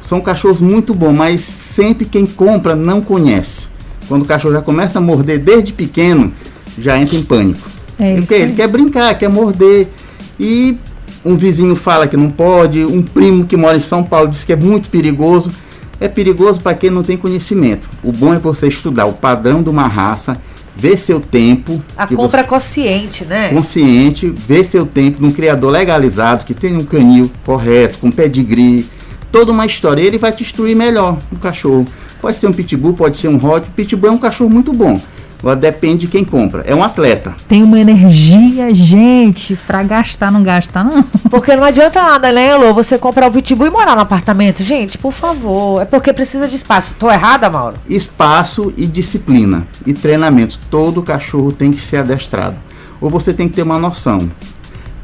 São 0.00 0.20
cachorros 0.20 0.60
muito 0.60 0.94
bons, 0.94 1.12
mas 1.12 1.40
sempre 1.40 2.04
quem 2.04 2.26
compra 2.26 2.76
não 2.76 3.00
conhece. 3.00 3.68
Quando 4.08 4.22
o 4.22 4.26
cachorro 4.26 4.54
já 4.54 4.62
começa 4.62 4.98
a 4.98 5.02
morder 5.02 5.38
desde 5.38 5.72
pequeno, 5.72 6.32
já 6.78 6.98
entra 6.98 7.16
em 7.16 7.22
pânico. 7.22 7.68
É 7.98 8.14
Porque 8.14 8.34
isso 8.34 8.42
ele 8.42 8.52
quer 8.54 8.68
brincar, 8.68 9.18
quer 9.18 9.28
morder. 9.28 9.88
E 10.38 10.78
um 11.24 11.36
vizinho 11.36 11.76
fala 11.76 12.06
que 12.06 12.16
não 12.16 12.30
pode, 12.30 12.84
um 12.84 13.02
primo 13.02 13.44
que 13.44 13.56
mora 13.56 13.76
em 13.76 13.80
São 13.80 14.02
Paulo 14.02 14.28
diz 14.28 14.44
que 14.44 14.52
é 14.52 14.56
muito 14.56 14.88
perigoso. 14.88 15.50
É 16.00 16.08
perigoso 16.08 16.60
para 16.60 16.74
quem 16.74 16.88
não 16.88 17.02
tem 17.02 17.16
conhecimento. 17.16 17.86
O 18.02 18.10
bom 18.10 18.32
é 18.32 18.38
você 18.38 18.68
estudar 18.68 19.04
o 19.04 19.12
padrão 19.12 19.62
de 19.62 19.68
uma 19.68 19.86
raça, 19.86 20.40
ver 20.74 20.96
seu 20.96 21.20
tempo. 21.20 21.82
A 21.94 22.06
compra 22.06 22.40
você- 22.40 22.48
consciente, 22.48 23.24
né? 23.26 23.50
consciente, 23.50 24.26
ver 24.30 24.64
seu 24.64 24.86
tempo 24.86 25.20
num 25.20 25.30
criador 25.30 25.70
legalizado, 25.70 26.46
que 26.46 26.54
tem 26.54 26.74
um 26.74 26.84
canil 26.84 27.30
correto, 27.44 27.98
com 27.98 28.10
pedigree, 28.10 28.86
toda 29.30 29.52
uma 29.52 29.66
história. 29.66 30.00
Ele 30.00 30.16
vai 30.16 30.32
te 30.32 30.42
instruir 30.42 30.74
melhor 30.74 31.18
o 31.30 31.38
cachorro. 31.38 31.86
Pode 32.22 32.38
ser 32.38 32.46
um 32.46 32.52
pitbull, 32.52 32.94
pode 32.94 33.18
ser 33.18 33.28
um 33.28 33.36
hot. 33.44 33.68
Pitbull 33.70 34.10
é 34.10 34.12
um 34.14 34.18
cachorro 34.18 34.48
muito 34.48 34.72
bom. 34.72 34.98
Agora 35.40 35.56
depende 35.56 36.06
de 36.06 36.08
quem 36.08 36.22
compra. 36.22 36.62
É 36.66 36.74
um 36.74 36.84
atleta. 36.84 37.34
Tem 37.48 37.62
uma 37.62 37.80
energia, 37.80 38.72
gente, 38.74 39.56
pra 39.66 39.82
gastar, 39.82 40.30
não 40.30 40.42
gastar, 40.42 40.84
não. 40.84 41.02
Porque 41.30 41.56
não 41.56 41.64
adianta 41.64 42.00
nada, 42.02 42.30
né, 42.30 42.50
Elô? 42.50 42.74
Você 42.74 42.98
comprar 42.98 43.28
o 43.28 43.32
pitbull 43.32 43.66
e 43.66 43.70
morar 43.70 43.96
no 43.96 44.02
apartamento. 44.02 44.62
Gente, 44.62 44.98
por 44.98 45.12
favor. 45.12 45.80
É 45.80 45.84
porque 45.86 46.12
precisa 46.12 46.46
de 46.46 46.56
espaço. 46.56 46.94
Tô 46.98 47.10
errada, 47.10 47.48
Mauro? 47.48 47.76
Espaço 47.88 48.72
e 48.76 48.86
disciplina 48.86 49.66
e 49.86 49.94
treinamento. 49.94 50.58
Todo 50.70 51.02
cachorro 51.02 51.52
tem 51.52 51.72
que 51.72 51.80
ser 51.80 51.98
adestrado. 51.98 52.56
Ou 53.00 53.08
você 53.08 53.32
tem 53.32 53.48
que 53.48 53.54
ter 53.54 53.62
uma 53.62 53.78
noção. 53.78 54.30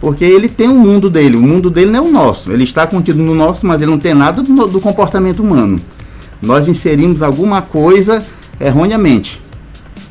Porque 0.01 0.25
ele 0.25 0.49
tem 0.49 0.69
um 0.69 0.79
mundo 0.79 1.09
dele. 1.09 1.37
O 1.37 1.43
mundo 1.43 1.71
dele 1.71 1.91
não 1.91 2.05
é 2.05 2.09
o 2.09 2.13
nosso. 2.13 2.53
Ele 2.53 2.65
está 2.65 2.87
contido 2.87 3.21
no 3.21 3.35
nosso, 3.35 3.67
mas 3.67 3.81
ele 3.81 3.91
não 3.91 3.99
tem 3.99 4.13
nada 4.13 4.43
do, 4.43 4.67
do 4.67 4.81
comportamento 4.81 5.41
humano. 5.41 5.81
Nós 6.43 6.69
inserimos 6.69 7.23
alguma 7.23 7.63
coisa 7.63 8.23
erroneamente 8.61 9.46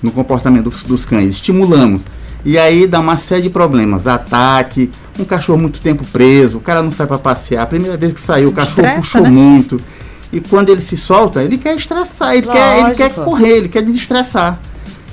no 0.06 0.12
comportamento 0.12 0.70
dos, 0.70 0.84
dos 0.84 1.04
cães. 1.04 1.32
Estimulamos. 1.32 2.04
E 2.46 2.60
aí 2.60 2.86
dá 2.86 3.00
uma 3.00 3.18
série 3.18 3.42
de 3.42 3.50
problemas, 3.50 4.06
ataque, 4.06 4.92
um 5.20 5.26
cachorro 5.26 5.58
muito 5.58 5.82
tempo 5.82 6.06
preso, 6.14 6.60
o 6.60 6.62
cara 6.62 6.84
não 6.84 6.92
sai 6.92 7.08
para 7.08 7.18
passear. 7.18 7.64
A 7.64 7.66
primeira 7.66 7.98
vez 7.98 8.14
que 8.14 8.20
saiu, 8.20 8.50
o 8.50 8.52
cachorro 8.52 8.82
Estressa, 8.82 9.02
puxou 9.02 9.22
né? 9.24 9.30
muito. 9.32 9.82
E 10.32 10.40
quando 10.40 10.70
ele 10.70 10.82
se 10.82 10.96
solta, 10.96 11.42
ele 11.42 11.58
quer 11.58 11.76
estressar, 11.76 12.36
ele, 12.36 12.46
quer, 12.46 12.86
ele 12.86 12.94
quer 12.94 13.14
correr, 13.16 13.58
ele 13.58 13.70
quer 13.70 13.82
desestressar. 13.82 14.60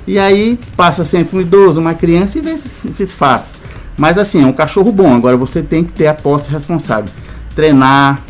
E 0.05 0.19
aí 0.19 0.59
passa 0.77 1.03
sempre 1.03 1.37
um 1.37 1.41
idoso, 1.41 1.79
uma 1.79 1.95
criança 1.95 2.37
e 2.37 2.41
vê 2.41 2.51
esses, 2.51 2.85
esses 2.85 3.15
fatos. 3.15 3.51
Mas 3.97 4.19
assim, 4.19 4.43
é 4.43 4.45
um 4.45 4.53
cachorro 4.53 4.91
bom, 4.91 5.15
agora 5.15 5.35
você 5.35 5.63
tem 5.63 5.83
que 5.83 5.93
ter 5.93 6.05
a 6.05 6.13
posse 6.13 6.51
responsável. 6.51 7.11
Treinar 7.55 8.21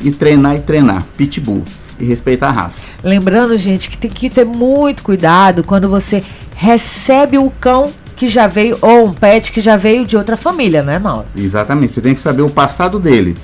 e 0.00 0.12
treinar 0.12 0.54
e 0.54 0.60
treinar. 0.60 1.02
Pitbull. 1.16 1.64
E 1.98 2.04
respeitar 2.04 2.48
a 2.48 2.52
raça. 2.52 2.82
Lembrando, 3.02 3.56
gente, 3.56 3.88
que 3.88 3.98
tem 3.98 4.10
que 4.10 4.30
ter 4.30 4.44
muito 4.44 5.02
cuidado 5.02 5.62
quando 5.62 5.88
você 5.88 6.22
recebe 6.54 7.38
um 7.38 7.48
cão 7.48 7.92
que 8.16 8.28
já 8.28 8.46
veio, 8.46 8.78
ou 8.80 9.06
um 9.06 9.12
pet 9.12 9.50
que 9.50 9.60
já 9.60 9.76
veio 9.76 10.06
de 10.06 10.16
outra 10.16 10.36
família, 10.36 10.82
né, 10.82 10.98
Mauro? 10.98 11.26
Exatamente, 11.36 11.94
você 11.94 12.00
tem 12.00 12.14
que 12.14 12.20
saber 12.20 12.42
o 12.42 12.50
passado 12.50 13.00
dele. 13.00 13.36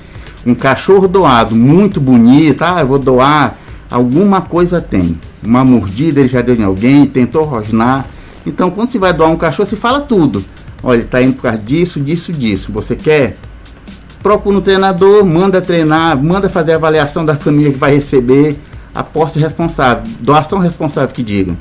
Um 0.45 0.55
cachorro 0.55 1.07
doado 1.07 1.55
muito 1.55 1.99
bonito, 1.99 2.61
ah, 2.63 2.77
eu 2.79 2.87
vou 2.87 2.99
doar, 2.99 3.57
alguma 3.91 4.41
coisa 4.41 4.79
tem. 4.79 5.19
Uma 5.43 5.63
mordida 5.65 6.19
ele 6.19 6.29
já 6.29 6.41
deu 6.41 6.55
em 6.55 6.63
alguém, 6.63 7.05
tentou 7.05 7.43
rosnar. 7.43 8.05
Então, 8.45 8.71
quando 8.71 8.89
você 8.89 8.97
vai 8.97 9.13
doar 9.13 9.29
um 9.29 9.35
cachorro, 9.35 9.67
você 9.67 9.75
fala 9.75 10.01
tudo. 10.01 10.43
Olha, 10.81 10.97
ele 10.97 11.03
está 11.03 11.21
indo 11.21 11.33
por 11.33 11.43
causa 11.43 11.57
disso, 11.57 11.99
disso, 11.99 12.31
disso. 12.31 12.71
Você 12.71 12.95
quer? 12.95 13.37
Procura 14.21 14.57
um 14.57 14.61
treinador, 14.61 15.25
manda 15.25 15.61
treinar, 15.61 16.21
manda 16.21 16.49
fazer 16.49 16.73
a 16.73 16.75
avaliação 16.75 17.25
da 17.25 17.35
família 17.35 17.71
que 17.71 17.79
vai 17.79 17.93
receber, 17.93 18.57
a 18.93 19.03
posse 19.03 19.39
responsável, 19.39 20.03
doação 20.19 20.59
responsável 20.59 21.13
que 21.13 21.23
diga. 21.23 21.55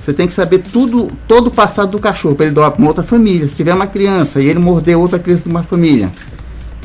Você 0.00 0.12
tem 0.12 0.26
que 0.26 0.34
saber 0.34 0.58
tudo, 0.58 1.10
todo 1.26 1.46
o 1.46 1.50
passado 1.50 1.90
do 1.90 1.98
cachorro 1.98 2.34
para 2.34 2.46
ele 2.46 2.54
doar 2.54 2.70
para 2.70 2.78
uma 2.78 2.88
outra 2.88 3.02
família. 3.02 3.48
Se 3.48 3.56
tiver 3.56 3.74
uma 3.74 3.86
criança 3.86 4.40
e 4.40 4.46
ele 4.46 4.58
morder 4.58 4.98
outra 4.98 5.18
criança 5.18 5.44
de 5.44 5.48
uma 5.48 5.62
família, 5.62 6.10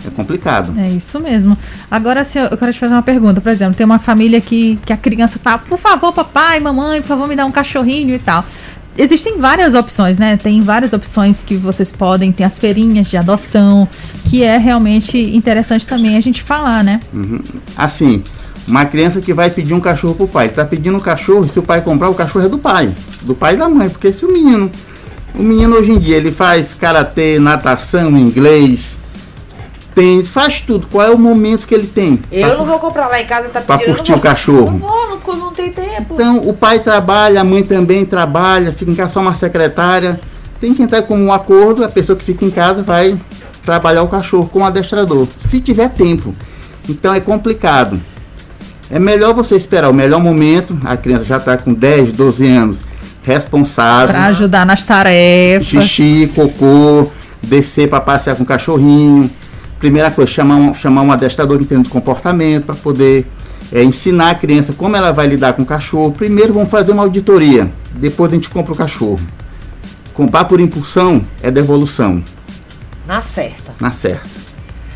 é 0.06 0.10
complicado. 0.10 0.74
É 0.80 0.90
isso 0.90 1.20
mesmo. 1.20 1.58
Agora, 1.92 2.22
assim, 2.22 2.40
eu 2.40 2.58
quero 2.58 2.74
te 2.74 2.80
fazer 2.80 2.94
uma 2.94 3.04
pergunta. 3.04 3.42
Por 3.42 3.52
exemplo, 3.52 3.76
tem 3.76 3.86
uma 3.86 4.00
família 4.00 4.40
que, 4.40 4.80
que 4.86 4.94
a 4.94 4.98
criança 4.98 5.38
tá, 5.38 5.58
por 5.58 5.78
favor, 5.78 6.14
papai, 6.14 6.60
mamãe, 6.60 7.02
por 7.02 7.10
favor, 7.10 7.28
me 7.28 7.36
dá 7.36 7.46
um 7.46 7.52
cachorrinho 7.52 8.16
e 8.16 8.20
tal. 8.20 8.46
Existem 9.00 9.38
várias 9.38 9.74
opções, 9.74 10.18
né? 10.18 10.36
Tem 10.36 10.60
várias 10.62 10.92
opções 10.92 11.42
que 11.42 11.56
vocês 11.56 11.90
podem, 11.90 12.34
tem 12.34 12.46
as 12.46 12.60
feirinhas 12.60 13.08
de 13.08 13.16
adoção, 13.16 13.88
que 14.30 14.44
é 14.44 14.58
realmente 14.58 15.18
interessante 15.18 15.88
também 15.88 16.18
a 16.18 16.22
gente 16.22 16.44
falar, 16.44 16.84
né? 16.84 17.00
Uhum. 17.14 17.40
Assim, 17.78 18.22
uma 18.68 18.86
criança 18.86 19.22
que 19.22 19.34
vai 19.34 19.50
pedir 19.50 19.74
um 19.74 19.80
cachorro 19.80 20.16
pro 20.16 20.28
pai, 20.28 20.50
tá 20.50 20.66
pedindo 20.66 20.98
um 20.98 21.00
cachorro, 21.00 21.48
se 21.48 21.58
o 21.58 21.64
pai 21.64 21.82
comprar, 21.82 22.10
o 22.10 22.14
cachorro 22.14 22.46
é 22.46 22.50
do 22.50 22.58
pai, 22.58 22.94
do 23.22 23.34
pai 23.34 23.54
e 23.54 23.58
da 23.58 23.70
mãe, 23.70 23.90
porque 23.90 24.12
se 24.12 24.26
o 24.26 24.32
menino, 24.34 24.70
o 25.34 25.42
menino 25.42 25.78
hoje 25.78 25.94
em 25.94 26.00
dia, 26.00 26.18
ele 26.18 26.30
faz 26.30 26.74
karatê, 26.74 27.40
natação, 27.40 28.18
inglês, 28.18 28.99
tênis, 30.00 30.28
faz 30.30 30.62
tudo, 30.62 30.88
qual 30.88 31.06
é 31.08 31.12
o 31.12 31.18
momento 31.18 31.68
que 31.68 31.76
ele 31.76 31.88
tem? 31.88 32.20
Eu 32.32 32.58
não 32.58 32.66
vou 32.66 32.80
comprar 32.80 33.08
lá 33.08 33.20
em 33.22 33.26
casa, 33.28 33.50
tá 33.50 33.60
Pra 33.62 33.78
pedindo. 33.78 33.92
eu 33.92 33.96
curtir 33.98 34.14
o 34.14 34.20
cachorro. 34.20 34.72
Não 34.72 34.80
vou, 34.80 35.20
não, 35.36 35.36
não 35.46 35.52
tem 35.52 35.72
tempo. 35.72 36.14
Então, 36.14 36.38
o 36.48 36.54
pai 36.54 36.80
trabalha, 36.80 37.42
a 37.42 37.44
mãe 37.44 37.64
também 37.64 38.06
trabalha, 38.06 38.72
fica 38.72 38.90
em 38.92 38.96
casa 38.96 39.14
só 39.14 39.20
uma 39.20 39.34
secretária. 39.34 40.20
Tem 40.62 40.74
que 40.74 40.82
entrar 40.82 41.02
como 41.04 41.22
um 41.24 41.34
acordo, 41.34 41.84
a 41.84 41.90
pessoa 41.90 42.18
que 42.18 42.24
fica 42.24 42.46
em 42.46 42.50
casa 42.50 42.82
vai 42.82 43.20
trabalhar 43.66 44.04
o 44.04 44.08
cachorro 44.08 44.48
com 44.52 44.60
o 44.60 44.66
adestrador, 44.66 45.28
se 45.40 45.60
tiver 45.60 45.90
tempo. 45.90 46.34
Então 46.88 47.14
é 47.14 47.20
complicado. 47.20 48.00
É 48.90 48.98
melhor 49.00 49.34
você 49.34 49.56
esperar 49.56 49.90
o 49.90 49.94
melhor 49.94 50.22
momento, 50.22 50.78
a 50.86 50.98
criança 50.98 51.26
já 51.26 51.38
está 51.38 51.58
com 51.58 51.74
10, 51.74 52.12
12 52.14 52.48
anos, 52.48 52.78
responsável, 53.22 54.10
Pra 54.16 54.26
ajudar 54.28 54.66
nas 54.66 54.84
tarefas. 54.84 55.68
xixi, 55.68 56.32
cocô, 56.34 57.12
descer 57.44 57.88
para 57.90 58.02
passear 58.02 58.36
com 58.36 58.44
o 58.44 58.46
cachorrinho. 58.46 59.30
Primeira 59.80 60.12
coisa, 60.12 60.30
chamar 60.30 60.56
um, 60.56 60.74
chamar 60.74 61.02
um 61.02 61.12
adestrador 61.12 61.58
que 61.58 61.64
entende 61.64 61.84
de 61.84 61.90
comportamento 61.90 62.66
para 62.66 62.76
poder 62.76 63.26
é, 63.72 63.82
ensinar 63.84 64.32
a 64.32 64.36
criança 64.36 64.74
como 64.74 64.96
ela 64.96 65.12
vai 65.12 65.26
lidar 65.28 65.54
com 65.54 65.62
o 65.62 65.66
cachorro. 65.66 66.12
Primeiro 66.12 66.54
vamos 66.54 66.70
fazer 66.70 66.92
uma 66.92 67.04
auditoria, 67.04 67.72
depois 67.96 68.32
a 68.32 68.36
gente 68.36 68.50
compra 68.50 68.74
o 68.74 68.76
cachorro. 68.76 69.20
Comprar 70.14 70.46
por 70.46 70.60
impulsão 70.60 71.26
é 71.42 71.50
devolução, 71.50 72.22
Na 73.08 73.22
certa. 73.22 73.74
na 73.80 73.92
certa. 73.92 74.28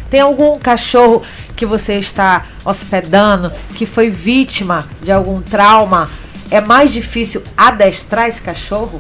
Tem 0.09 0.19
algum 0.19 0.59
cachorro 0.59 1.23
que 1.55 1.65
você 1.65 1.93
está 1.93 2.45
hospedando 2.65 3.51
que 3.75 3.85
foi 3.85 4.09
vítima 4.09 4.85
de 5.01 5.11
algum 5.11 5.41
trauma? 5.41 6.09
É 6.51 6.59
mais 6.61 6.91
difícil 6.91 7.41
adestrar 7.57 8.27
esse 8.27 8.41
cachorro? 8.41 8.99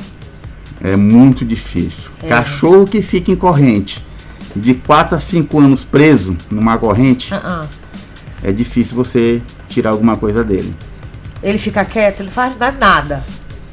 É 0.81 0.95
muito 0.95 1.45
difícil. 1.45 2.09
É. 2.23 2.27
Cachorro 2.27 2.87
que 2.87 3.01
fica 3.01 3.31
em 3.31 3.35
corrente, 3.35 4.03
de 4.55 4.73
4 4.75 5.15
a 5.15 5.19
5 5.19 5.59
anos 5.59 5.83
preso 5.83 6.35
numa 6.49 6.77
corrente, 6.77 7.33
Ah, 7.33 7.63
ah. 7.63 7.67
é 8.43 8.51
difícil 8.51 8.95
você 8.95 9.41
tirar 9.67 9.91
alguma 9.91 10.15
coisa 10.15 10.43
dele. 10.43 10.73
Ele 11.41 11.57
fica 11.57 11.83
quieto, 11.83 12.21
ele 12.21 12.31
faz 12.31 12.57
mais 12.57 12.77
nada. 12.77 13.23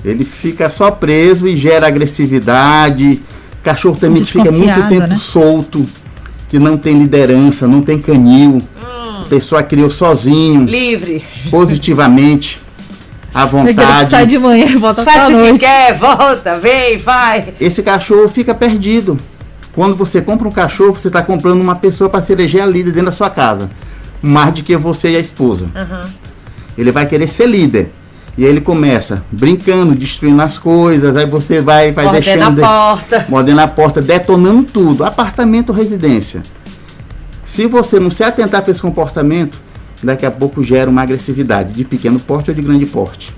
Ele 0.04 0.24
fica 0.24 0.68
só 0.70 0.90
preso 0.90 1.46
e 1.46 1.56
gera 1.56 1.86
agressividade. 1.86 3.22
Cachorro 3.62 3.96
também 3.96 4.24
que 4.24 4.32
fica 4.32 4.50
muito 4.50 4.88
tempo 4.88 5.06
né? 5.08 5.18
solto, 5.18 5.86
que 6.48 6.58
não 6.58 6.76
tem 6.76 6.98
liderança, 6.98 7.68
não 7.68 7.82
tem 7.82 7.98
canil. 7.98 8.62
A 8.82 9.24
pessoa 9.28 9.62
criou 9.62 9.90
sozinho, 9.90 10.64
Livre. 10.64 11.22
positivamente, 11.50 12.58
à 13.32 13.46
que 13.46 13.50
sai 13.52 13.64
vontade. 13.74 14.26
de 14.30 14.38
manhã 14.38 14.66
e 14.66 14.76
volta 14.76 15.04
Faz 15.04 15.32
o 15.32 15.52
que 15.52 15.58
quer, 15.58 15.96
volta, 15.96 16.58
vem, 16.58 16.96
vai. 16.96 17.54
Esse 17.60 17.82
cachorro 17.82 18.28
fica 18.28 18.54
perdido. 18.54 19.16
Quando 19.72 19.94
você 19.94 20.20
compra 20.20 20.48
um 20.48 20.52
cachorro, 20.52 20.94
você 20.94 21.08
está 21.08 21.22
comprando 21.22 21.60
uma 21.60 21.76
pessoa 21.76 22.10
para 22.10 22.22
se 22.22 22.32
eleger 22.32 22.62
a 22.62 22.66
líder 22.66 22.92
dentro 22.92 23.10
da 23.10 23.12
sua 23.12 23.30
casa. 23.30 23.70
Mais 24.20 24.52
do 24.54 24.62
que 24.62 24.76
você 24.76 25.10
e 25.10 25.16
a 25.16 25.20
esposa. 25.20 25.68
Aham. 25.74 26.10
Ele 26.76 26.90
vai 26.92 27.06
querer 27.06 27.28
ser 27.28 27.46
líder. 27.46 27.92
E 28.36 28.44
aí 28.44 28.50
ele 28.50 28.60
começa 28.60 29.22
brincando, 29.30 29.94
destruindo 29.94 30.40
as 30.40 30.58
coisas, 30.58 31.16
aí 31.16 31.26
você 31.26 31.60
vai, 31.60 31.92
vai 31.92 32.04
Mordendo 32.06 32.24
deixando. 32.24 32.64
a 32.64 32.68
porta. 32.68 33.26
mordendo 33.28 33.60
a 33.60 33.68
porta, 33.68 34.00
detonando 34.00 34.64
tudo, 34.64 35.04
apartamento 35.04 35.70
ou 35.70 35.74
residência. 35.74 36.42
Se 37.44 37.66
você 37.66 37.98
não 37.98 38.10
se 38.10 38.22
atentar 38.22 38.62
para 38.62 38.70
esse 38.70 38.80
comportamento, 38.80 39.58
daqui 40.02 40.24
a 40.24 40.30
pouco 40.30 40.62
gera 40.62 40.88
uma 40.88 41.02
agressividade 41.02 41.72
de 41.72 41.84
pequeno 41.84 42.18
porte 42.18 42.50
ou 42.50 42.54
de 42.54 42.62
grande 42.62 42.86
porte. 42.86 43.34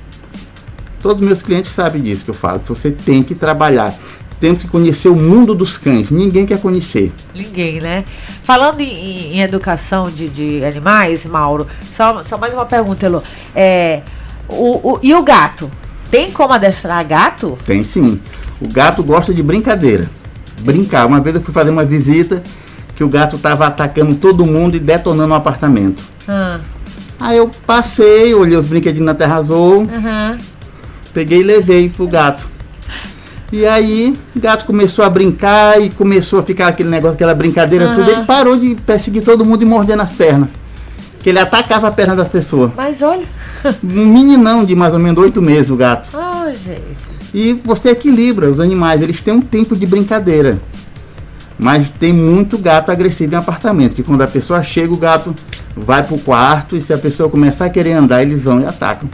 Todos 1.01 1.21
os 1.21 1.27
meus 1.27 1.42
clientes 1.42 1.73
sabem 1.73 2.03
disso 2.03 2.25
que 2.25 2.31
eu 2.31 2.35
falo. 2.35 2.61
que 2.61 2.68
Você 2.68 2.90
tem 2.90 3.23
que 3.23 3.35
trabalhar. 3.35 3.95
Temos 4.42 4.61
que 4.62 4.66
conhecer 4.66 5.09
o 5.09 5.14
mundo 5.14 5.55
dos 5.55 5.78
cães. 5.78 6.11
Ninguém 6.11 6.44
quer 6.44 6.59
conhecer. 6.59 7.12
Ninguém, 7.33 7.81
né? 7.81 8.02
Falando 8.42 8.81
em, 8.81 9.37
em 9.37 9.40
educação 9.40 10.11
de, 10.11 10.28
de 10.28 10.64
animais, 10.64 11.24
Mauro, 11.24 11.64
só, 11.96 12.24
só 12.24 12.37
mais 12.37 12.52
uma 12.52 12.66
pergunta, 12.66 13.07
Elô. 13.07 13.22
É, 13.55 14.00
o, 14.48 14.94
o- 14.94 14.98
e 15.00 15.14
o 15.14 15.22
gato? 15.22 15.70
Tem 16.11 16.33
como 16.33 16.52
adestrar 16.52 17.07
gato? 17.07 17.57
Tem 17.64 17.85
sim. 17.85 18.20
O 18.61 18.66
gato 18.66 19.00
gosta 19.05 19.33
de 19.33 19.44
brincadeira. 19.44 20.11
Brincar. 20.62 21.07
Uma 21.07 21.20
vez 21.20 21.37
eu 21.37 21.40
fui 21.40 21.55
fazer 21.55 21.70
uma 21.70 21.85
visita 21.85 22.42
que 22.96 23.05
o 23.05 23.09
gato 23.09 23.37
estava 23.37 23.64
atacando 23.68 24.16
todo 24.16 24.44
mundo 24.44 24.76
e 24.76 24.81
detonando 24.81 25.33
o 25.35 25.37
apartamento. 25.37 26.02
Ah, 26.26 26.59
Aí 27.20 27.37
eu 27.37 27.48
passei, 27.64 28.35
olhei 28.35 28.57
os 28.59 28.66
brinquedinhos 28.66 29.07
na 29.07 29.14
terra 29.14 29.37
azul, 29.37 29.88
aham. 29.96 30.37
Peguei 31.14 31.38
e 31.38 31.44
levei 31.44 31.88
pro 31.88 32.09
gato. 32.09 32.50
E 33.53 33.67
aí, 33.67 34.17
o 34.35 34.41
gato 34.41 34.65
começou 34.65 35.05
a 35.05 35.11
brincar 35.11 35.79
e 35.79 35.91
começou 35.91 36.38
a 36.41 36.43
ficar 36.43 36.69
aquele 36.69 36.88
negócio, 36.88 37.17
aquela 37.17 37.35
brincadeira 37.35 37.85
Aham. 37.85 37.95
tudo. 37.97 38.11
Ele 38.11 38.25
parou 38.25 38.57
de 38.57 38.75
perseguir 38.75 39.23
todo 39.23 39.45
mundo 39.45 39.62
e 39.62 39.67
mordendo 39.67 40.01
as 40.01 40.11
pernas. 40.11 40.51
Que 41.21 41.29
ele 41.29 41.38
atacava 41.38 41.87
a 41.87 41.91
perna 41.91 42.17
das 42.17 42.29
pessoas. 42.29 42.73
Mas 42.75 43.03
olha. 43.03 43.27
Um 43.85 44.07
meninão 44.07 44.65
de 44.65 44.75
mais 44.75 44.95
ou 44.95 44.99
menos 44.99 45.23
oito 45.23 45.43
meses, 45.43 45.71
o 45.71 45.77
gato. 45.77 46.11
Oh, 46.17 46.49
gente. 46.55 46.81
E 47.35 47.53
você 47.62 47.91
equilibra 47.91 48.51
os 48.51 48.59
animais, 48.59 49.03
eles 49.03 49.21
têm 49.21 49.35
um 49.35 49.41
tempo 49.41 49.77
de 49.77 49.87
brincadeira. 49.87 50.59
Mas 51.59 51.91
tem 51.91 52.12
muito 52.12 52.57
gato 52.57 52.91
agressivo 52.91 53.35
em 53.35 53.38
apartamento, 53.38 53.95
que 53.95 54.03
quando 54.03 54.23
a 54.23 54.27
pessoa 54.27 54.62
chega, 54.62 54.93
o 54.93 54.97
gato 54.97 55.35
vai 55.77 56.03
pro 56.03 56.19
quarto 56.19 56.75
e 56.75 56.81
se 56.81 56.93
a 56.93 56.99
pessoa 56.99 57.29
começar 57.29 57.67
a 57.67 57.71
querer 57.71 57.93
andar, 57.93 58.23
eles 58.23 58.43
vão 58.43 58.61
e 58.61 58.67
atacam. 58.67 59.09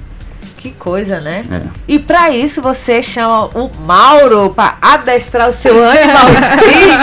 Que 0.58 0.72
coisa, 0.72 1.20
né? 1.20 1.44
É. 1.50 1.62
E 1.86 1.98
pra 2.00 2.30
isso 2.30 2.60
você 2.60 3.00
chama 3.00 3.46
o 3.56 3.70
Mauro 3.86 4.50
pra 4.50 4.76
adestrar 4.82 5.48
o 5.48 5.52
seu 5.52 5.72
animalzinho. 5.88 6.98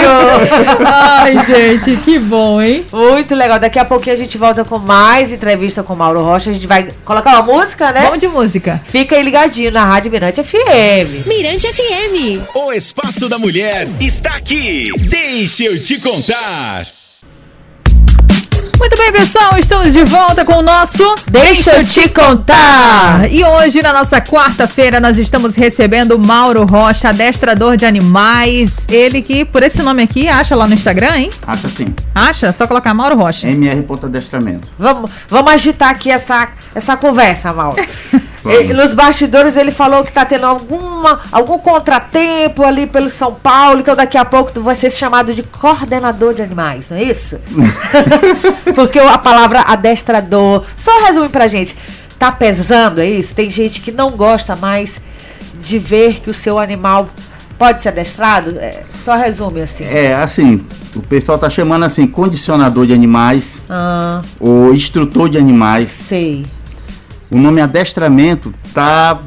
Ai, 0.86 1.46
gente, 1.46 1.96
que 2.04 2.20
bom, 2.20 2.62
hein? 2.62 2.86
Muito 2.91 3.34
legal. 3.34 3.58
Daqui 3.58 3.80
a 3.80 3.86
pouquinho 3.86 4.13
a 4.15 4.20
gente 4.20 4.38
volta 4.38 4.65
com 4.65 4.78
mais 4.78 5.32
entrevista 5.32 5.82
com 5.82 5.94
o 5.94 5.98
Mauro 5.98 6.22
Rocha. 6.22 6.50
A 6.50 6.54
gente 6.54 6.68
vai 6.68 6.89
colocar 7.06 7.41
uma 7.41 7.54
música, 7.54 7.94
né? 7.94 8.02
Vamos 8.02 8.20
de 8.20 8.28
música. 8.28 8.82
Fica 8.84 9.15
aí 9.15 9.24
ligadinho 9.24 9.72
na 9.72 9.86
Rádio 9.86 10.12
Mirante 10.12 10.44
FM. 10.44 11.26
Mirante 11.26 11.72
FM. 11.72 12.56
O 12.56 12.74
Espaço 12.74 13.30
da 13.30 13.39
Mulher 13.39 13.88
está 14.02 14.36
aqui. 14.36 14.89
Deixa 15.00 15.63
eu 15.63 15.82
te 15.82 15.98
contar. 16.00 16.86
Muito 18.86 18.98
bem, 19.00 19.12
pessoal, 19.12 19.58
estamos 19.58 19.93
de 19.93 20.04
volta 20.04 20.45
com 20.45 20.58
o 20.58 20.62
nosso 20.62 21.15
Deixa 21.32 21.71
eu 21.71 21.84
te 21.84 22.08
contar. 22.08 23.32
E 23.32 23.43
hoje, 23.43 23.82
na 23.82 23.91
nossa 23.91 24.21
quarta-feira, 24.21 25.00
nós 25.00 25.17
estamos 25.17 25.56
recebendo 25.56 26.19
Mauro 26.19 26.63
Rocha, 26.67 27.10
adestrador 27.10 27.78
de 27.78 27.86
animais. 27.88 28.86
Ele 28.88 29.24
que, 29.24 29.43
por 29.43 29.63
esse 29.63 29.82
nome 29.82 30.04
aqui, 30.04 30.28
acha 30.28 30.56
lá 30.56 30.67
no 30.67 30.76
Instagram, 30.76 31.17
hein? 31.17 31.30
Acho 31.48 31.65
assim. 31.65 31.95
Acha? 32.13 32.54
Só 32.54 32.67
colocar 32.67 32.93
Mauro 32.93 33.15
Rocha. 33.15 33.48
MR 33.48 33.82
ponto 33.82 34.06
adestramento. 34.06 34.67
Vamos, 34.78 35.10
vamos 35.28 35.52
agitar 35.52 35.89
aqui 35.89 36.12
essa, 36.12 36.50
essa 36.76 36.95
conversa, 36.95 37.52
Mauro. 37.52 37.84
Ele- 38.51 38.73
nos 38.73 38.93
bastidores 38.93 39.55
ele 39.58 39.71
falou 39.71 40.03
que 40.03 40.12
tá 40.12 40.23
tendo 40.25 40.45
alguma, 40.45 41.19
algum 41.31 41.58
contratempo 41.58 42.63
ali 42.63 42.86
pelo 42.88 43.10
São 43.10 43.34
Paulo, 43.34 43.79
então 43.79 43.95
daqui 43.95 44.17
a 44.17 44.25
pouco 44.25 44.51
tu 44.51 44.62
vai 44.62 44.75
ser 44.75 44.89
chamado 44.91 45.34
de 45.34 45.43
coordenador 45.43 46.34
de 46.34 46.41
animais, 46.41 46.89
não 46.89 46.97
é 46.97 47.03
isso? 47.03 47.39
Porque 48.75 48.99
a 48.99 49.17
palavra 49.17 49.62
adestrador, 49.62 50.63
só 50.77 51.05
resume 51.05 51.29
pra 51.29 51.47
gente, 51.47 51.75
tá 52.19 52.31
pesando, 52.31 52.99
é 53.01 53.10
isso? 53.10 53.34
Tem 53.36 53.49
gente 53.49 53.81
que 53.81 53.91
não 53.91 54.12
gosta 54.12 54.55
mais 54.55 54.99
de 55.62 55.79
ver 55.79 56.19
que 56.21 56.29
o 56.29 56.34
seu 56.34 56.60
animal 56.60 57.10
pode 57.58 57.81
ser 57.81 57.89
adestrado? 57.89 58.58
É, 58.60 58.84
só 59.03 59.15
resume 59.15 59.62
assim. 59.62 59.84
É, 59.86 60.13
assim, 60.13 60.65
o 60.95 61.01
pessoal 61.01 61.38
tá 61.38 61.49
chamando 61.49 61.84
assim, 61.84 62.05
condicionador 62.05 62.86
de 62.86 62.93
animais 62.93 63.60
Ah, 63.69 64.21
ou 64.39 64.73
instrutor 64.73 65.29
de 65.29 65.38
animais. 65.38 65.91
sei. 65.91 66.45
O 67.29 67.38
nome 67.38 67.59
adestramento 67.61 68.53
tá, 68.73 69.19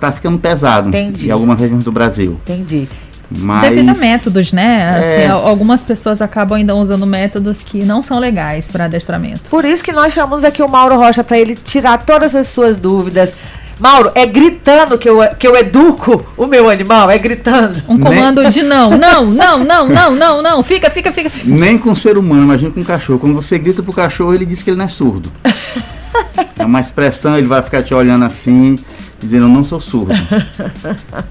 tá 0.00 0.10
ficando 0.12 0.38
pesado 0.38 0.88
Entendi. 0.88 1.28
em 1.28 1.30
algumas 1.30 1.58
regiões 1.58 1.84
do 1.84 1.92
Brasil. 1.92 2.40
Entendi. 2.44 2.88
Mas 3.30 3.70
Devido 3.70 3.88
a 3.90 3.94
métodos, 3.94 4.52
né? 4.52 4.88
Assim, 4.90 5.22
É. 5.22 5.28
al- 5.28 5.46
algumas 5.46 5.82
pessoas 5.82 6.20
acabam 6.20 6.56
ainda 6.58 6.74
usando 6.74 7.06
métodos 7.06 7.62
que 7.62 7.82
não 7.82 8.02
são 8.02 8.18
legais 8.18 8.68
para 8.68 8.84
adestramento. 8.84 9.42
Por 9.50 9.64
isso 9.64 9.82
que 9.82 9.92
nós 9.92 10.12
chamamos 10.12 10.44
aqui 10.44 10.62
o 10.62 10.68
Mauro 10.68 10.96
Rocha 10.96 11.24
para 11.24 11.38
ele 11.38 11.54
tirar 11.54 11.98
todas 12.04 12.34
as 12.34 12.48
suas 12.48 12.76
dúvidas. 12.76 13.32
Mauro, 13.80 14.12
é 14.14 14.24
gritando 14.24 14.96
que 14.98 15.08
eu, 15.08 15.18
que 15.36 15.46
eu 15.48 15.56
educo 15.56 16.24
o 16.36 16.46
meu 16.46 16.68
animal? 16.70 17.10
É 17.10 17.18
gritando. 17.18 17.82
Um 17.88 17.96
Nem- 17.96 18.04
comando 18.04 18.48
de 18.50 18.62
não, 18.62 18.90
não, 18.90 19.24
não, 19.26 19.58
não, 19.64 19.88
não, 19.88 20.10
não, 20.14 20.42
não. 20.42 20.62
Fica, 20.62 20.88
fica, 20.90 21.10
fica. 21.10 21.30
nem 21.44 21.76
com 21.76 21.92
ser 21.96 22.16
humano, 22.16 22.42
imagina 22.44 22.70
com 22.70 22.80
um 22.80 22.84
cachorro. 22.84 23.18
Quando 23.18 23.34
você 23.34 23.58
grita 23.58 23.82
pro 23.82 23.92
cachorro, 23.92 24.32
ele 24.34 24.46
diz 24.46 24.62
que 24.62 24.70
ele 24.70 24.76
não 24.76 24.84
é 24.84 24.88
surdo. 24.88 25.28
é 26.58 26.64
uma 26.64 26.80
expressão, 26.80 27.36
ele 27.36 27.46
vai 27.46 27.62
ficar 27.62 27.82
te 27.82 27.94
olhando 27.94 28.24
assim, 28.24 28.78
dizendo 29.18 29.46
eu 29.46 29.48
não 29.48 29.64
sou 29.64 29.80
surdo. 29.80 30.12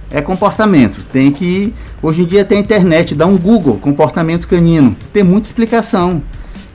É 0.10 0.22
comportamento. 0.22 1.04
Tem 1.12 1.32
que. 1.32 1.74
Hoje 2.02 2.22
em 2.22 2.26
dia 2.26 2.46
tem 2.46 2.60
internet, 2.60 3.15
dá 3.15 3.26
um 3.26 3.36
Google, 3.36 3.80
comportamento 3.80 4.48
canino. 4.48 4.96
Tem 5.12 5.24
muita 5.24 5.48
explicação. 5.48 6.22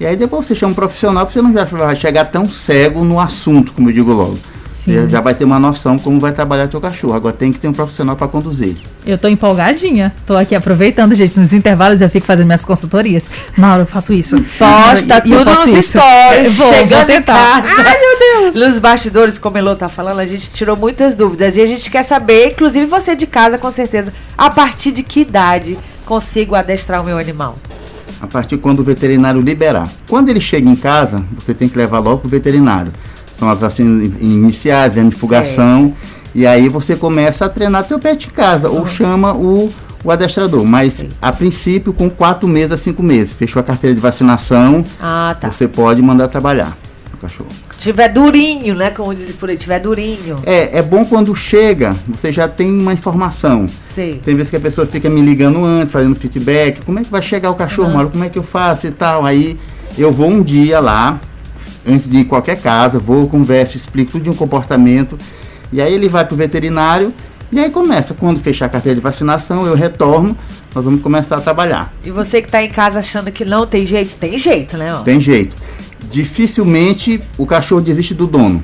E 0.00 0.06
aí 0.06 0.16
depois 0.16 0.46
você 0.46 0.56
chama 0.56 0.72
um 0.72 0.74
profissional, 0.74 1.24
porque 1.24 1.38
você 1.38 1.42
não 1.42 1.52
já 1.52 1.64
vai 1.64 1.94
chegar 1.94 2.24
tão 2.24 2.48
cego 2.48 3.04
no 3.04 3.20
assunto, 3.20 3.72
como 3.72 3.90
eu 3.90 3.92
digo 3.92 4.12
logo. 4.12 4.38
Sim. 4.78 4.92
Você 4.94 5.08
já 5.08 5.20
vai 5.20 5.34
ter 5.34 5.44
uma 5.44 5.58
noção 5.58 5.98
como 5.98 6.20
vai 6.20 6.30
trabalhar 6.30 6.68
seu 6.68 6.80
cachorro. 6.80 7.14
Agora 7.14 7.34
tem 7.34 7.52
que 7.52 7.58
ter 7.58 7.66
um 7.66 7.72
profissional 7.72 8.14
para 8.14 8.28
conduzir. 8.28 8.76
Eu 9.04 9.18
tô 9.18 9.26
empolgadinha. 9.26 10.14
Tô 10.24 10.36
aqui 10.36 10.54
aproveitando, 10.54 11.14
gente. 11.16 11.38
Nos 11.38 11.52
intervalos 11.52 12.00
eu 12.00 12.08
fico 12.08 12.24
fazendo 12.24 12.46
minhas 12.46 12.64
consultorias. 12.64 13.24
Mauro, 13.56 13.82
eu 13.82 13.86
faço 13.86 14.12
isso. 14.12 14.36
Posta 14.56 15.22
E 15.24 15.30
eu 15.32 15.38
tudo 15.38 15.52
faço 15.52 15.68
nos 15.68 15.78
isso. 15.80 15.98
stories. 15.98 16.54
Vou 16.54 16.72
chegando 16.72 17.10
em 17.10 17.22
casa. 17.22 17.68
Ai, 17.76 17.98
meu 17.98 18.52
Deus. 18.52 18.54
Nos 18.54 18.78
bastidores, 18.78 19.36
como 19.36 19.58
Elô 19.58 19.74
tá 19.74 19.88
falando, 19.88 20.20
a 20.20 20.26
gente 20.26 20.48
tirou 20.52 20.76
muitas 20.76 21.16
dúvidas. 21.16 21.56
E 21.56 21.60
a 21.60 21.66
gente 21.66 21.90
quer 21.90 22.04
saber, 22.04 22.52
inclusive 22.52 22.86
você 22.86 23.16
de 23.16 23.26
casa, 23.26 23.58
com 23.58 23.70
certeza, 23.72 24.12
a 24.36 24.48
partir 24.48 24.92
de 24.92 25.02
que 25.02 25.20
idade 25.22 25.76
consigo 26.06 26.54
adestrar 26.54 27.00
o 27.02 27.04
meu 27.04 27.18
animal? 27.18 27.58
a 28.20 28.26
partir 28.26 28.56
quando 28.58 28.80
o 28.80 28.82
veterinário 28.82 29.40
liberar. 29.40 29.88
Quando 30.08 30.28
ele 30.28 30.40
chega 30.40 30.68
em 30.68 30.74
casa, 30.74 31.22
você 31.38 31.54
tem 31.54 31.68
que 31.68 31.78
levar 31.78 32.00
logo 32.00 32.18
para 32.18 32.26
o 32.26 32.30
veterinário. 32.30 32.90
São 33.38 33.48
as 33.48 33.58
vacinas 33.60 34.04
in- 34.04 34.16
iniciais, 34.20 34.94
de 34.94 35.10
fugação, 35.12 35.94
e 36.34 36.46
aí 36.46 36.68
você 36.68 36.96
começa 36.96 37.44
a 37.44 37.48
treinar 37.48 37.84
teu 37.84 37.98
pet 37.98 38.26
em 38.26 38.30
casa, 38.30 38.68
ou 38.68 38.86
chama 38.86 39.32
o, 39.34 39.70
o 40.02 40.10
adestrador. 40.10 40.64
Mas, 40.64 41.06
a 41.22 41.32
princípio, 41.32 41.92
com 41.92 42.10
4 42.10 42.48
meses 42.48 42.72
a 42.72 42.76
5 42.76 43.02
meses. 43.02 43.32
Fechou 43.32 43.60
a 43.60 43.62
carteira 43.62 43.94
de 43.94 44.00
vacinação, 44.00 44.84
Ah, 45.00 45.36
tá. 45.40 45.50
você 45.52 45.68
pode 45.68 46.02
mandar 46.02 46.28
trabalhar 46.28 46.76
o 47.14 47.16
cachorro. 47.18 47.48
Tiver 47.78 48.08
durinho, 48.12 48.74
né? 48.74 48.90
Como 48.90 49.14
dizem 49.14 49.34
por 49.34 49.48
aí, 49.48 49.56
tiver 49.56 49.78
durinho. 49.78 50.34
É, 50.44 50.78
é 50.78 50.82
bom 50.82 51.04
quando 51.04 51.32
chega, 51.36 51.94
você 52.08 52.32
já 52.32 52.48
tem 52.48 52.68
uma 52.68 52.92
informação. 52.92 53.68
Sei. 53.94 54.14
Tem 54.24 54.34
vezes 54.34 54.50
que 54.50 54.56
a 54.56 54.60
pessoa 54.60 54.84
fica 54.84 55.08
me 55.08 55.20
ligando 55.20 55.64
antes, 55.64 55.92
fazendo 55.92 56.16
feedback. 56.16 56.84
Como 56.84 56.98
é 56.98 57.02
que 57.04 57.08
vai 57.10 57.22
chegar 57.22 57.50
o 57.52 57.54
cachorro, 57.54 57.92
Mauro? 57.94 58.10
Como 58.10 58.24
é 58.24 58.28
que 58.28 58.36
eu 58.38 58.42
faço 58.42 58.88
e 58.88 58.90
tal? 58.90 59.24
Aí 59.24 59.56
eu 59.96 60.12
vou 60.12 60.28
um 60.28 60.42
dia 60.42 60.80
lá, 60.80 61.20
antes 61.86 62.08
de 62.08 62.16
ir 62.16 62.20
em 62.20 62.24
qualquer 62.24 62.60
casa, 62.60 62.98
vou, 62.98 63.28
converso, 63.28 63.76
explico 63.76 64.12
tudo 64.12 64.24
de 64.24 64.30
um 64.30 64.34
comportamento. 64.34 65.18
E 65.72 65.80
aí 65.82 65.92
ele 65.92 66.08
vai 66.08 66.24
pro 66.24 66.36
veterinário 66.36 67.12
e 67.52 67.58
aí 67.60 67.70
começa. 67.70 68.14
Quando 68.14 68.40
fechar 68.40 68.66
a 68.66 68.68
carteira 68.68 68.96
de 68.96 69.00
vacinação, 69.02 69.66
eu 69.66 69.74
retorno, 69.74 70.36
nós 70.74 70.84
vamos 70.84 71.02
começar 71.02 71.36
a 71.36 71.40
trabalhar. 71.40 71.92
E 72.04 72.10
você 72.10 72.40
que 72.42 72.50
tá 72.50 72.62
em 72.62 72.68
casa 72.70 72.98
achando 73.00 73.30
que 73.32 73.44
não 73.44 73.66
tem 73.66 73.84
jeito, 73.86 74.16
tem 74.16 74.36
jeito, 74.38 74.76
né? 74.76 74.94
ó? 74.94 74.98
Tem 75.02 75.20
jeito. 75.20 75.56
Dificilmente 76.10 77.20
o 77.38 77.46
cachorro 77.46 77.80
desiste 77.80 78.12
do 78.14 78.26
dono. 78.26 78.62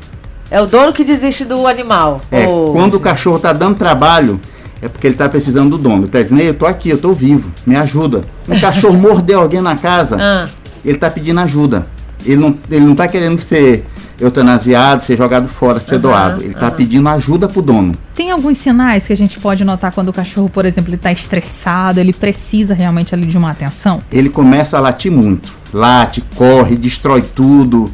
É 0.50 0.60
o 0.60 0.66
dono 0.66 0.92
que 0.92 1.02
desiste 1.04 1.44
do 1.44 1.66
animal. 1.66 2.20
É, 2.30 2.46
Oh, 2.46 2.72
quando 2.72 2.94
o 2.94 3.00
cachorro 3.00 3.38
tá 3.38 3.52
dando 3.52 3.76
trabalho, 3.76 4.38
é 4.82 4.88
porque 4.88 5.06
ele 5.06 5.14
tá 5.16 5.28
precisando 5.28 5.70
do 5.70 5.78
dono. 5.78 6.02
Ele 6.02 6.08
tá 6.08 6.20
dizendo, 6.22 6.40
"Ei, 6.40 6.50
eu 6.50 6.54
tô 6.54 6.66
aqui, 6.66 6.90
eu 6.90 6.98
tô 6.98 7.12
vivo, 7.12 7.50
me 7.66 7.74
ajuda. 7.76 8.20
Um 8.48 8.60
cachorro 8.60 8.94
mordeu 8.98 9.40
alguém 9.40 9.60
na 9.62 9.76
casa, 9.76 10.16
Ah, 10.20 10.48
ele 10.84 10.98
tá 10.98 11.10
pedindo 11.10 11.40
ajuda. 11.40 11.86
Ele 12.24 12.36
não, 12.36 12.56
ele 12.70 12.84
não 12.84 12.94
tá 12.94 13.06
querendo 13.06 13.40
ser 13.40 13.84
eutanasiado, 14.20 15.02
ser 15.02 15.16
jogado 15.16 15.48
fora, 15.48 15.80
ser 15.80 15.94
Aham, 15.96 16.02
doado. 16.02 16.42
Ele 16.44 16.54
tá 16.54 16.66
aham. 16.68 16.76
pedindo 16.76 17.08
ajuda 17.08 17.48
pro 17.48 17.60
dono. 17.60 17.94
Tem 18.14 18.30
alguns 18.30 18.58
sinais 18.58 19.06
que 19.06 19.12
a 19.12 19.16
gente 19.16 19.38
pode 19.40 19.64
notar 19.64 19.92
quando 19.92 20.08
o 20.08 20.12
cachorro, 20.12 20.48
por 20.48 20.64
exemplo, 20.64 20.90
ele 20.90 20.96
tá 20.96 21.12
estressado, 21.12 21.98
ele 22.00 22.12
precisa 22.12 22.74
realmente 22.74 23.14
ali 23.14 23.26
de 23.26 23.36
uma 23.36 23.50
atenção? 23.50 24.02
Ele 24.10 24.28
começa 24.28 24.76
a 24.76 24.80
latir 24.80 25.10
muito. 25.10 25.52
Late, 25.72 26.22
corre, 26.36 26.76
destrói 26.76 27.22
tudo. 27.22 27.90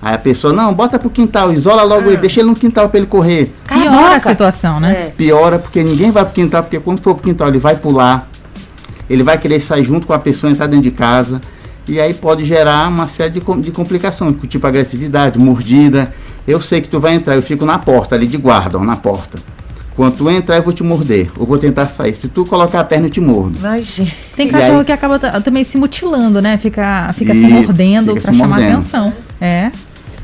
Aí 0.00 0.14
a 0.14 0.18
pessoa, 0.18 0.52
não, 0.52 0.72
bota 0.72 0.98
pro 0.98 1.08
quintal, 1.08 1.52
isola 1.52 1.82
logo 1.82 2.08
ele, 2.08 2.18
deixa 2.18 2.40
ele 2.40 2.50
no 2.50 2.54
quintal 2.54 2.88
pra 2.90 2.98
ele 2.98 3.06
correr. 3.06 3.50
Piora 3.66 4.16
a 4.16 4.20
situação, 4.20 4.78
né? 4.78 4.92
é. 4.92 5.14
Piora 5.16 5.58
porque 5.58 5.82
ninguém 5.82 6.10
vai 6.10 6.24
pro 6.24 6.34
quintal, 6.34 6.62
porque 6.62 6.78
quando 6.78 7.00
for 7.00 7.14
pro 7.14 7.24
quintal 7.24 7.48
ele 7.48 7.58
vai 7.58 7.74
pular, 7.76 8.28
ele 9.08 9.22
vai 9.22 9.38
querer 9.38 9.60
sair 9.60 9.82
junto 9.82 10.06
com 10.06 10.12
a 10.12 10.18
pessoa, 10.18 10.50
entrar 10.50 10.66
dentro 10.66 10.84
de 10.84 10.90
casa, 10.90 11.40
e 11.88 12.00
aí 12.00 12.14
pode 12.14 12.44
gerar 12.44 12.88
uma 12.88 13.06
série 13.08 13.30
de, 13.38 13.40
de 13.60 13.70
complicações, 13.70 14.34
tipo 14.48 14.66
agressividade, 14.66 15.38
mordida. 15.38 16.12
Eu 16.46 16.60
sei 16.60 16.80
que 16.80 16.88
tu 16.88 17.00
vai 17.00 17.14
entrar, 17.14 17.34
eu 17.36 17.42
fico 17.42 17.64
na 17.64 17.78
porta 17.78 18.14
ali 18.14 18.26
de 18.26 18.36
guarda, 18.36 18.78
ó, 18.78 18.84
na 18.84 18.96
porta. 18.96 19.38
Quando 19.96 20.16
tu 20.16 20.28
entrar, 20.28 20.56
eu 20.56 20.62
vou 20.62 20.72
te 20.72 20.82
morder, 20.82 21.30
ou 21.38 21.46
vou 21.46 21.56
tentar 21.56 21.86
sair. 21.86 22.14
Se 22.16 22.26
tu 22.26 22.44
colocar 22.44 22.80
a 22.80 22.84
perna, 22.84 23.06
eu 23.06 23.10
te 23.10 23.20
mordo. 23.20 23.56
Gente, 23.80 24.14
Tem 24.36 24.48
E 24.48 24.50
cachorro 24.50 24.78
aí- 24.80 24.84
que 24.84 24.90
acaba 24.92 25.18
ta- 25.20 25.40
também 25.40 25.62
se 25.62 25.78
mutilando, 25.78 26.42
né? 26.42 26.58
Fica, 26.58 27.12
fica 27.16 27.32
se 27.32 27.38
Isso, 27.38 27.48
mordendo 27.50 28.08
fica 28.14 28.22
pra 28.22 28.32
se 28.32 28.38
chamar 28.38 28.48
mordendo. 28.58 28.78
atenção. 28.78 29.12
É. 29.40 29.70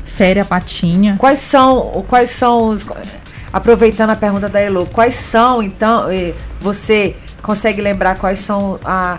Fere 0.05 0.41
a 0.41 0.45
patinha. 0.45 1.15
quais 1.17 1.39
são, 1.39 2.03
quais 2.07 2.31
são 2.31 2.67
os. 2.67 2.83
Aproveitando 3.53 4.09
a 4.11 4.15
pergunta 4.15 4.47
da 4.49 4.59
Elo, 4.59 4.85
quais 4.87 5.15
são, 5.15 5.61
então, 5.63 6.05
você 6.61 7.15
consegue 7.41 7.81
lembrar 7.81 8.17
quais 8.17 8.39
são 8.39 8.79
a, 8.85 9.17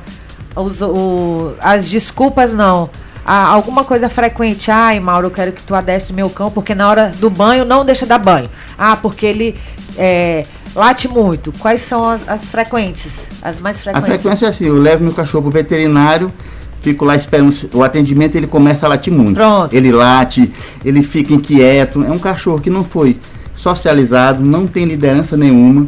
os, 0.57 0.81
o- 0.83 1.53
as 1.61 1.89
desculpas, 1.89 2.53
não? 2.53 2.89
Ah, 3.25 3.47
alguma 3.47 3.85
coisa 3.85 4.09
frequente. 4.09 4.71
Ai, 4.71 4.99
Mauro, 4.99 5.29
eu 5.29 5.31
quero 5.31 5.53
que 5.53 5.63
tu 5.63 5.75
adestre 5.75 6.13
meu 6.13 6.29
cão, 6.29 6.51
porque 6.51 6.75
na 6.75 6.89
hora 6.89 7.13
do 7.21 7.31
banho 7.31 7.65
não 7.65 7.85
deixa 7.85 8.05
dar 8.05 8.19
banho. 8.19 8.49
Ah, 8.77 8.97
porque 8.97 9.25
ele 9.27 9.55
eh, 9.97 10.43
late 10.75 11.07
muito. 11.07 11.53
Quais 11.53 11.83
são 11.83 12.09
as, 12.09 12.29
as 12.29 12.47
frequentes? 12.47 13.29
As 13.41 13.61
mais 13.61 13.77
A 13.77 13.81
frequentes? 13.81 14.09
frequência 14.09 14.47
é 14.47 14.49
assim, 14.49 14.65
eu 14.67 14.77
levo 14.77 15.05
meu 15.05 15.13
cachorro 15.13 15.43
pro 15.45 15.53
veterinário, 15.53 16.33
fico 16.81 17.05
lá 17.05 17.15
esperando 17.15 17.55
o 17.73 17.85
atendimento, 17.85 18.35
ele 18.35 18.49
começa 18.49 18.87
a 18.87 18.89
latir 18.89 19.13
muito. 19.13 19.35
Pronto. 19.35 19.73
Ele 19.73 19.93
late, 19.93 20.53
ele 20.85 21.01
fica 21.05 21.33
inquieto. 21.33 22.03
É 22.05 22.11
um 22.11 22.19
cachorro 22.19 22.61
que 22.61 22.71
não 22.71 22.83
foi 22.83 23.17
socializado, 23.55 24.43
não 24.45 24.67
tem 24.67 24.85
liderança 24.85 25.37
nenhuma. 25.37 25.87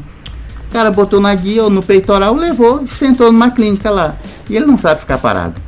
O 0.75 0.77
cara 0.77 0.91
botou 0.91 1.21
na 1.21 1.33
guia 1.33 1.63
ou 1.63 1.71
no 1.71 1.81
peitoral, 1.81 2.35
levou 2.35 2.83
e 2.83 2.89
sentou 2.89 3.31
numa 3.31 3.49
clínica 3.49 3.93
lá. 3.93 4.17
E 4.51 4.57
ele 4.57 4.67
não 4.67 4.77
sabe 4.77 4.99
ficar 4.99 5.19
parado. 5.19 5.63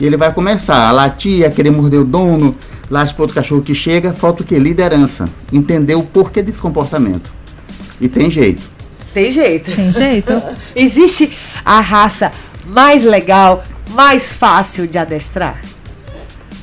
E 0.00 0.06
ele 0.06 0.16
vai 0.16 0.32
começar 0.32 0.88
a 0.88 0.90
latir, 0.90 1.44
a 1.44 1.50
querer 1.50 1.70
morder 1.70 2.00
o 2.00 2.04
dono, 2.04 2.56
late 2.90 3.12
para 3.12 3.24
outro 3.24 3.34
cachorro 3.34 3.60
que 3.60 3.74
chega, 3.74 4.14
falta 4.14 4.42
o 4.42 4.46
que? 4.46 4.58
Liderança. 4.58 5.28
Entender 5.52 5.96
o 5.96 6.02
porquê 6.02 6.42
desse 6.42 6.60
comportamento. 6.60 7.30
E 8.00 8.08
tem 8.08 8.30
jeito. 8.30 8.62
Tem 9.12 9.30
jeito. 9.30 9.70
Tem 9.70 9.92
jeito? 9.92 10.32
Existe 10.74 11.36
a 11.62 11.80
raça 11.80 12.32
mais 12.66 13.04
legal, 13.04 13.62
mais 13.90 14.32
fácil 14.32 14.86
de 14.86 14.96
adestrar? 14.96 15.60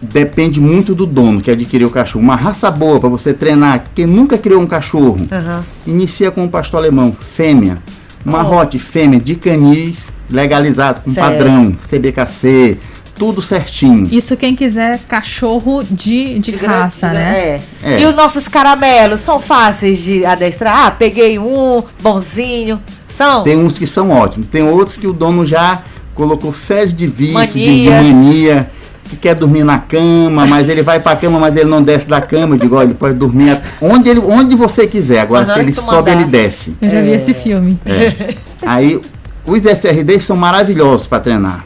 Depende 0.02 0.60
muito 0.60 0.94
do 0.94 1.06
dono 1.06 1.42
que 1.42 1.50
adquiriu 1.50 1.88
o 1.88 1.92
cachorro. 1.92 2.24
Uma 2.24 2.36
raça 2.36 2.70
boa 2.70 3.00
para 3.00 3.10
você 3.10 3.34
treinar, 3.34 3.84
quem 3.96 4.06
nunca 4.06 4.38
criou 4.38 4.62
um 4.62 4.68
cachorro, 4.68 5.28
Aham. 5.32 5.64
inicia 5.88 6.30
com 6.32 6.44
um 6.44 6.48
pastor 6.48 6.80
alemão, 6.80 7.16
fêmea. 7.36 7.78
Uma 8.26 8.44
Oh. 8.44 8.48
rote 8.50 8.78
fêmea 8.80 9.20
de 9.20 9.36
canis 9.36 10.06
legalizado, 10.30 11.02
com 11.02 11.14
Certo. 11.14 11.26
padrão, 11.28 11.76
CBKC, 11.88 12.78
tudo 13.18 13.42
certinho. 13.42 14.08
Isso 14.12 14.36
quem 14.36 14.56
quiser 14.56 15.00
cachorro 15.08 15.84
de, 15.84 16.40
de, 16.40 16.52
De 16.52 16.58
raça, 16.58 17.08
grande- 17.08 17.24
né? 17.24 17.40
É. 17.40 17.62
É. 17.84 18.02
E 18.02 18.06
os 18.06 18.14
nossos 18.16 18.48
caramelos 18.48 19.22
são 19.22 19.40
fáceis 19.40 20.00
de 20.00 20.26
adestrar? 20.26 20.88
Ah, 20.88 20.92
peguei 20.92 21.40
um, 21.40 21.82
bonzinho. 22.02 22.82
São? 23.08 23.44
Tem 23.44 23.56
uns 23.58 23.78
que 23.78 23.88
são 23.88 24.10
ótimos, 24.10 24.48
tem 24.48 24.64
outros 24.64 24.98
que 24.98 25.08
o 25.08 25.14
dono 25.14 25.46
já 25.46 25.82
colocou 26.14 26.52
série 26.52 26.92
de 26.92 27.08
vícios, 27.08 27.54
de, 27.54 27.84
de 27.84 27.90
mania, 27.90 28.70
que 29.10 29.16
quer 29.16 29.36
dormir 29.36 29.64
na 29.64 29.78
cama, 29.80 30.46
mas 30.48 30.68
ele 30.68 30.82
vai 30.82 31.00
pra 31.00 31.16
cama, 31.16 31.40
mas 31.40 31.56
ele 31.56 31.70
não 31.70 31.82
desce 31.82 32.08
da 32.08 32.20
cama. 32.22 32.56
Eu 32.56 32.60
digo, 32.60 32.76
olha, 32.76 32.86
ele 32.88 32.94
pode 32.96 33.14
dormir 33.14 33.60
onde, 33.82 34.10
ele, 34.10 34.20
onde 34.20 34.56
você 34.56 34.88
quiser. 34.88 35.20
Agora, 35.20 35.46
se 35.46 35.60
ele 35.60 35.74
sobe, 35.74 36.10
mandar. 36.10 36.12
ele 36.14 36.26
desce. 36.26 36.76
Eu 36.82 36.90
já 36.90 37.02
vi 37.02 37.12
É. 37.12 37.16
esse 37.16 37.34
filme. 37.34 37.80
É. 37.86 38.34
Aí, 38.66 39.00
os 39.46 39.64
SRDs 39.66 40.24
são 40.24 40.36
maravilhosos 40.36 41.06
para 41.08 41.20
treinar. 41.20 41.64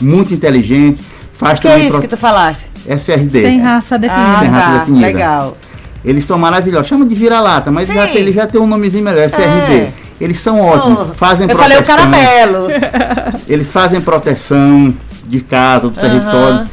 Muito 0.00 0.34
inteligente, 0.34 1.00
faz 1.38 1.60
que 1.60 1.68
é 1.68 1.70
também 1.70 1.86
isso 1.86 1.92
pro- 1.92 2.02
que 2.02 2.08
tu 2.08 2.16
falaste? 2.16 2.66
SRD. 2.86 3.40
Sem 3.42 3.60
raça 3.60 3.94
Ah, 3.94 3.98
definida. 3.98 4.38
Sem 4.40 4.48
raça 4.48 4.66
tá. 4.72 4.78
definida. 4.78 5.06
Legal. 5.06 5.56
Eles 6.04 6.24
são 6.24 6.36
maravilhosos. 6.36 6.88
Chama 6.88 7.06
de 7.06 7.14
vira-lata, 7.14 7.70
mas 7.70 7.86
já 7.86 8.08
tem, 8.08 8.16
ele 8.16 8.32
já 8.32 8.44
tem 8.44 8.60
um 8.60 8.66
nomezinho 8.66 9.04
melhor, 9.04 9.22
SRD. 9.24 9.72
É. 9.74 9.92
Eles 10.20 10.38
são 10.40 10.60
ótimos, 10.60 11.10
fazem 11.16 11.48
Eu 11.48 11.56
falei 11.56 11.78
o 11.78 11.82
proteção. 11.82 12.10
caramelo. 12.10 12.66
Eles 13.48 13.70
fazem 13.70 14.00
proteção 14.00 14.92
de 15.26 15.40
casa, 15.40 15.88
do 15.88 15.94
território. 16.00 16.68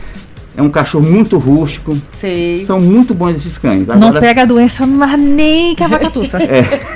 É 0.58 0.62
um 0.62 0.70
cachorro 0.70 1.06
muito 1.06 1.38
rústico. 1.38 1.98
Sei. 2.12 2.66
São 2.66 2.82
muito 2.82 3.14
bons 3.14 3.36
esses 3.38 3.58
cães. 3.58 3.88
Não 3.88 3.96
Agora, 3.96 4.20
pega 4.20 4.42
a 4.42 4.46
doença 4.46 4.86
mas 4.86 5.18
nem 5.18 5.74
cavacatuça. 5.76 6.38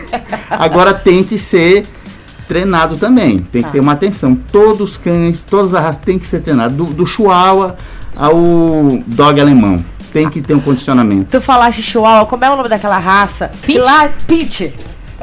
agora 0.49 0.93
tem 0.93 1.23
que 1.23 1.37
ser 1.37 1.85
treinado 2.47 2.97
também. 2.97 3.39
Tem 3.39 3.61
Tá. 3.61 3.67
que 3.67 3.73
ter 3.73 3.79
uma 3.79 3.93
atenção. 3.93 4.35
Todos 4.51 4.91
os 4.91 4.97
cães, 4.97 5.43
todas 5.43 5.73
as 5.73 5.83
raças 5.83 6.01
têm 6.03 6.19
que 6.19 6.27
ser 6.27 6.41
treinados. 6.41 6.75
Do, 6.75 6.85
do 6.85 7.05
chihuahua 7.05 7.77
ao 8.15 8.35
dog 9.07 9.39
alemão. 9.39 9.83
Tem 10.11 10.29
que 10.29 10.41
ter 10.41 10.53
um 10.53 10.59
condicionamento. 10.59 11.25
Tu 11.31 11.41
falaste 11.41 11.81
chihuahua, 11.81 12.25
como 12.25 12.43
é 12.45 12.51
o 12.51 12.55
nome 12.57 12.69
daquela 12.69 12.99
raça? 12.99 13.49
E 13.67 13.77
Lá, 13.79 14.09
Pinch. 14.27 14.73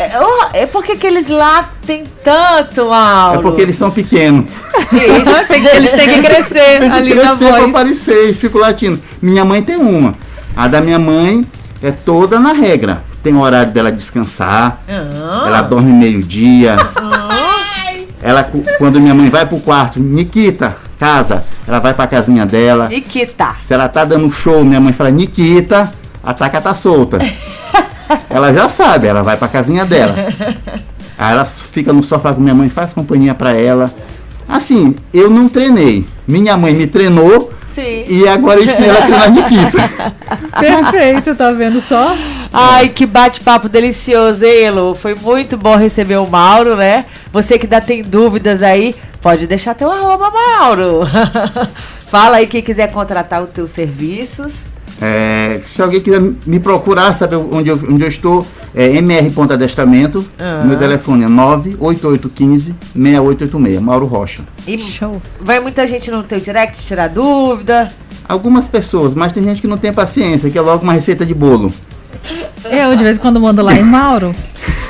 É, 0.02 0.18
oh, 0.18 0.46
é 0.54 0.64
porque 0.64 0.96
que 0.96 1.06
eles 1.06 1.28
lá 1.28 1.68
tem 1.86 2.04
tanto, 2.24 2.86
Mauro. 2.88 3.38
É 3.38 3.42
porque 3.42 3.60
eles 3.60 3.76
são 3.76 3.90
pequenos. 3.90 4.46
Isso. 4.92 5.30
Tem 5.46 5.62
que- 5.62 5.76
Eles 5.76 5.92
têm 5.92 6.08
que 6.08 6.22
crescer 6.24 6.78
Tem 6.80 6.90
que 6.90 6.96
ali 6.96 7.14
na 7.14 7.20
crescer 7.22 7.36
pra 7.48 7.58
voz. 7.58 7.68
aparecer 7.70 8.30
e 8.30 8.34
fico 8.34 8.56
latindo. 8.58 8.98
Minha 9.20 9.44
mãe 9.44 9.62
tem 9.62 9.76
uma. 9.76 10.14
A 10.56 10.66
da 10.68 10.80
minha 10.80 10.98
mãe 10.98 11.46
é 11.82 11.90
toda 11.90 12.40
na 12.40 12.52
regra. 12.52 13.02
Tem 13.22 13.34
o 13.34 13.40
horário 13.40 13.70
dela 13.72 13.92
descansar. 13.92 14.80
Ah. 14.88 15.44
Ela 15.46 15.60
dorme 15.60 15.92
meio-dia. 15.92 16.78
Ela, 18.22 18.42
cu- 18.44 18.64
quando 18.78 18.98
minha 19.00 19.14
mãe 19.14 19.28
vai 19.28 19.44
pro 19.46 19.58
quarto, 19.60 19.98
Nikita, 20.00 20.76
casa, 20.98 21.44
ela 21.66 21.78
vai 21.78 21.92
pra 21.92 22.06
casinha 22.06 22.46
dela. 22.46 22.88
Nikita. 22.88 23.56
Se 23.60 23.72
ela 23.74 23.88
tá 23.88 24.04
dando 24.04 24.30
show, 24.32 24.64
minha 24.64 24.80
mãe 24.80 24.92
fala, 24.94 25.10
Nikita, 25.10 25.92
a 26.22 26.32
taca 26.34 26.60
tá 26.60 26.74
solta. 26.74 27.18
Ela 28.28 28.52
já 28.52 28.68
sabe, 28.68 29.06
ela 29.06 29.22
vai 29.22 29.36
pra 29.36 29.48
casinha 29.48 29.84
dela. 29.84 30.14
Aí 31.18 31.32
ela 31.32 31.44
fica 31.44 31.92
no 31.92 32.02
sofá 32.02 32.32
com 32.32 32.40
minha 32.40 32.54
mãe, 32.54 32.68
faz 32.68 32.92
companhia 32.92 33.34
pra 33.34 33.52
ela. 33.52 33.90
Assim, 34.48 34.96
eu 35.12 35.30
não 35.30 35.48
treinei. 35.48 36.06
Minha 36.26 36.56
mãe 36.56 36.72
me 36.72 36.86
treinou 36.86 37.52
Sim. 37.74 38.04
e 38.08 38.26
agora 38.26 38.58
eu 38.58 38.64
ensinei 38.64 38.88
ela 38.88 38.98
a 38.98 39.02
treinar 39.02 39.30
Nikita. 39.30 39.90
Perfeito, 40.58 41.34
tá 41.34 41.52
vendo 41.52 41.80
só? 41.80 42.16
Ai, 42.52 42.88
que 42.88 43.06
bate-papo 43.06 43.68
delicioso, 43.68 44.44
hein, 44.44 44.64
Elo? 44.64 44.94
Foi 44.94 45.14
muito 45.14 45.56
bom 45.56 45.76
receber 45.76 46.16
o 46.16 46.26
Mauro, 46.26 46.74
né? 46.74 47.04
Você 47.32 47.58
que 47.58 47.66
ainda 47.66 47.80
tem 47.80 48.02
dúvidas 48.02 48.62
aí, 48.62 48.94
pode 49.22 49.46
deixar 49.46 49.74
teu 49.74 49.90
arroba, 49.90 50.30
Mauro. 50.30 51.02
Fala 52.08 52.38
aí 52.38 52.46
quem 52.46 52.62
quiser 52.62 52.90
contratar 52.90 53.42
os 53.42 53.50
teus 53.50 53.70
serviços. 53.70 54.69
É, 55.00 55.60
se 55.66 55.80
alguém 55.80 56.00
quiser 56.00 56.20
me 56.20 56.60
procurar, 56.60 57.14
saber 57.14 57.36
onde 57.36 57.70
eu, 57.70 57.76
onde 57.88 58.02
eu 58.02 58.08
estou, 58.08 58.46
é 58.74 58.96
MR 58.96 59.30
Ponto 59.30 59.52
Adestramento. 59.52 60.24
Ah. 60.38 60.62
Meu 60.64 60.76
telefone 60.76 61.24
é 61.24 61.28
98815-6886, 62.94 63.80
Mauro 63.80 64.06
Rocha. 64.06 64.42
E 64.66 64.78
Show. 64.78 65.22
vai 65.40 65.58
muita 65.60 65.86
gente 65.86 66.10
no 66.10 66.22
teu 66.22 66.38
direct 66.40 66.84
tirar 66.84 67.08
dúvida. 67.08 67.88
Algumas 68.28 68.68
pessoas, 68.68 69.14
mas 69.14 69.32
tem 69.32 69.42
gente 69.42 69.60
que 69.60 69.66
não 69.66 69.78
tem 69.78 69.92
paciência, 69.92 70.50
que 70.50 70.58
é 70.58 70.60
logo 70.60 70.84
uma 70.84 70.92
receita 70.92 71.26
de 71.26 71.34
bolo. 71.34 71.72
Eu, 72.64 72.94
de 72.96 73.02
vez 73.02 73.16
em 73.16 73.20
quando, 73.20 73.40
mando 73.40 73.62
lá 73.62 73.74
em 73.74 73.82
Mauro. 73.82 74.34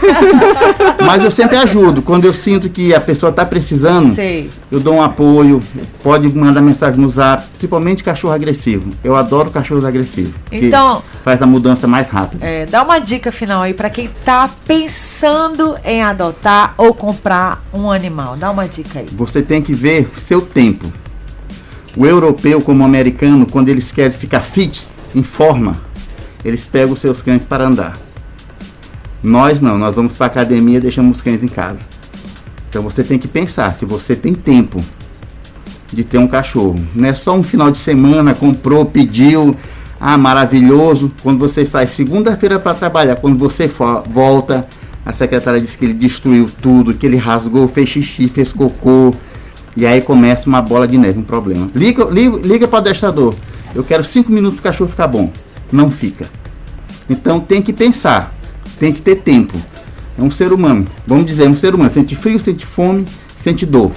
Mas 1.04 1.22
eu 1.22 1.30
sempre 1.30 1.56
ajudo. 1.56 2.02
Quando 2.02 2.24
eu 2.24 2.32
sinto 2.34 2.68
que 2.68 2.94
a 2.94 3.00
pessoa 3.00 3.30
está 3.30 3.44
precisando, 3.44 4.14
Sei. 4.14 4.50
eu 4.70 4.80
dou 4.80 4.94
um 4.94 5.02
apoio. 5.02 5.62
Pode 6.02 6.28
mandar 6.36 6.60
mensagem 6.60 7.00
no 7.00 7.08
zap, 7.08 7.46
principalmente 7.48 8.02
cachorro 8.02 8.34
agressivo. 8.34 8.90
Eu 9.04 9.16
adoro 9.16 9.50
cachorros 9.50 9.84
agressivos. 9.84 10.34
Então- 10.50 11.02
faz 11.22 11.40
a 11.40 11.46
mudança 11.46 11.86
mais 11.86 12.08
rápida. 12.08 12.44
É, 12.46 12.66
dá 12.66 12.82
uma 12.82 12.98
dica 12.98 13.30
final 13.30 13.62
aí 13.62 13.74
pra 13.74 13.90
quem 13.90 14.10
tá 14.24 14.48
pensando 14.66 15.76
em 15.84 16.02
adotar 16.02 16.74
ou 16.76 16.94
comprar 16.94 17.62
um 17.72 17.90
animal. 17.90 18.36
Dá 18.36 18.50
uma 18.50 18.66
dica 18.66 19.00
aí. 19.00 19.06
Você 19.12 19.42
tem 19.42 19.62
que 19.62 19.74
ver 19.74 20.08
seu 20.16 20.40
tempo. 20.40 20.90
O 21.96 22.06
europeu, 22.06 22.60
como 22.60 22.82
o 22.82 22.86
americano, 22.86 23.46
quando 23.46 23.68
eles 23.68 23.90
querem 23.90 24.16
ficar 24.16 24.40
fit, 24.40 24.88
em 25.14 25.22
forma, 25.22 25.74
eles 26.44 26.64
pegam 26.64 26.92
os 26.92 27.00
seus 27.00 27.22
cães 27.22 27.44
para 27.44 27.66
andar. 27.66 27.96
Nós 29.22 29.60
não, 29.60 29.76
nós 29.76 29.96
vamos 29.96 30.14
para 30.14 30.26
academia 30.26 30.78
e 30.78 30.80
deixamos 30.80 31.18
os 31.18 31.22
cães 31.22 31.42
em 31.42 31.48
casa. 31.48 31.78
Então 32.68 32.82
você 32.82 33.02
tem 33.04 33.18
que 33.18 33.28
pensar 33.28 33.74
se 33.74 33.84
você 33.84 34.14
tem 34.16 34.32
tempo 34.32 34.82
de 35.92 36.04
ter 36.04 36.18
um 36.18 36.26
cachorro. 36.26 36.76
Não 36.94 37.08
é 37.08 37.14
só 37.14 37.34
um 37.34 37.42
final 37.42 37.70
de 37.70 37.78
semana, 37.78 38.32
comprou, 38.32 38.86
pediu, 38.86 39.56
ah, 40.00 40.16
maravilhoso. 40.16 41.12
Quando 41.22 41.38
você 41.38 41.66
sai 41.66 41.86
segunda-feira 41.86 42.58
para 42.58 42.74
trabalhar, 42.74 43.16
quando 43.16 43.38
você 43.38 43.68
fo- 43.68 44.02
volta, 44.08 44.66
a 45.04 45.12
secretária 45.12 45.60
disse 45.60 45.76
que 45.76 45.84
ele 45.84 45.94
destruiu 45.94 46.48
tudo, 46.62 46.94
que 46.94 47.04
ele 47.04 47.16
rasgou, 47.16 47.66
fez 47.68 47.88
xixi, 47.88 48.28
fez 48.28 48.52
cocô. 48.52 49.12
E 49.76 49.84
aí 49.84 50.00
começa 50.00 50.48
uma 50.48 50.62
bola 50.62 50.86
de 50.86 50.96
neve, 50.96 51.18
um 51.18 51.22
problema. 51.24 51.70
Liga, 51.74 52.04
liga, 52.04 52.36
liga 52.38 52.68
para 52.68 52.76
o 52.76 52.80
adestrador. 52.80 53.34
Eu 53.74 53.84
quero 53.84 54.02
cinco 54.04 54.32
minutos 54.32 54.60
para 54.60 54.70
o 54.70 54.72
cachorro 54.72 54.90
ficar 54.90 55.06
bom. 55.08 55.30
Não 55.72 55.90
fica. 55.90 56.26
Então 57.08 57.40
tem 57.40 57.60
que 57.60 57.72
pensar, 57.72 58.34
tem 58.78 58.92
que 58.92 59.02
ter 59.02 59.16
tempo. 59.16 59.60
É 60.18 60.22
um 60.22 60.30
ser 60.30 60.52
humano, 60.52 60.86
vamos 61.06 61.26
dizer, 61.26 61.46
é 61.46 61.48
um 61.48 61.56
ser 61.56 61.74
humano. 61.74 61.90
Sente 61.90 62.14
frio, 62.14 62.38
sente 62.38 62.66
fome, 62.66 63.06
sente 63.38 63.64
dor. 63.64 63.92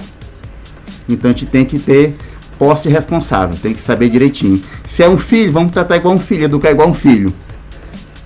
Então 1.08 1.30
a 1.30 1.32
gente 1.32 1.46
tem 1.46 1.64
que 1.64 1.78
ter 1.78 2.16
posse 2.58 2.88
responsável, 2.88 3.56
tem 3.56 3.74
que 3.74 3.80
saber 3.80 4.08
direitinho. 4.08 4.62
Se 4.86 5.02
é 5.02 5.08
um 5.08 5.18
filho, 5.18 5.52
vamos 5.52 5.72
tratar 5.72 5.96
igual 5.96 6.14
um 6.14 6.20
filho, 6.20 6.44
educar 6.44 6.70
igual 6.70 6.88
um 6.88 6.94
filho. 6.94 7.32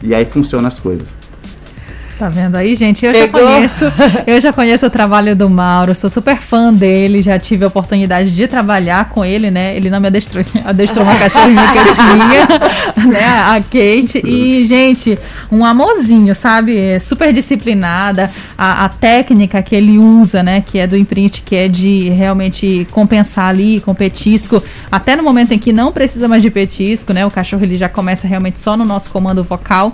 E 0.02 0.14
aí 0.14 0.24
funcionam 0.24 0.68
as 0.68 0.78
coisas. 0.78 1.17
Tá 2.18 2.28
vendo 2.28 2.56
aí, 2.56 2.74
gente? 2.74 3.06
Eu 3.06 3.12
Pegou? 3.12 3.40
já 3.40 3.46
conheço, 3.46 3.84
eu 4.26 4.40
já 4.40 4.52
conheço 4.52 4.86
o 4.86 4.90
trabalho 4.90 5.36
do 5.36 5.48
Mauro, 5.48 5.94
sou 5.94 6.10
super 6.10 6.38
fã 6.38 6.72
dele, 6.74 7.22
já 7.22 7.38
tive 7.38 7.64
a 7.64 7.68
oportunidade 7.68 8.34
de 8.34 8.48
trabalhar 8.48 9.08
com 9.10 9.24
ele, 9.24 9.52
né? 9.52 9.76
Ele 9.76 9.88
não 9.88 10.00
me 10.00 10.08
adestrou, 10.08 10.44
adestrou 10.66 11.04
uma 11.04 11.14
cachorrinha 11.14 11.62
que 11.70 11.78
eu 11.78 11.94
tinha, 11.94 13.08
né? 13.08 13.24
A 13.24 13.60
Kate. 13.60 14.20
E, 14.26 14.66
gente, 14.66 15.16
um 15.48 15.64
amorzinho, 15.64 16.34
sabe? 16.34 16.76
É 16.76 16.98
super 16.98 17.32
disciplinada. 17.32 18.28
A, 18.56 18.86
a 18.86 18.88
técnica 18.88 19.62
que 19.62 19.76
ele 19.76 19.96
usa, 19.96 20.42
né? 20.42 20.60
Que 20.66 20.80
é 20.80 20.88
do 20.88 20.96
imprint, 20.96 21.42
que 21.42 21.54
é 21.54 21.68
de 21.68 22.08
realmente 22.08 22.84
compensar 22.90 23.50
ali 23.50 23.80
com 23.80 23.94
petisco. 23.94 24.60
Até 24.90 25.14
no 25.14 25.22
momento 25.22 25.52
em 25.52 25.58
que 25.58 25.72
não 25.72 25.92
precisa 25.92 26.26
mais 26.26 26.42
de 26.42 26.50
petisco, 26.50 27.12
né? 27.12 27.24
O 27.24 27.30
cachorro 27.30 27.62
ele 27.62 27.76
já 27.76 27.88
começa 27.88 28.26
realmente 28.26 28.58
só 28.58 28.76
no 28.76 28.84
nosso 28.84 29.08
comando 29.10 29.44
vocal. 29.44 29.92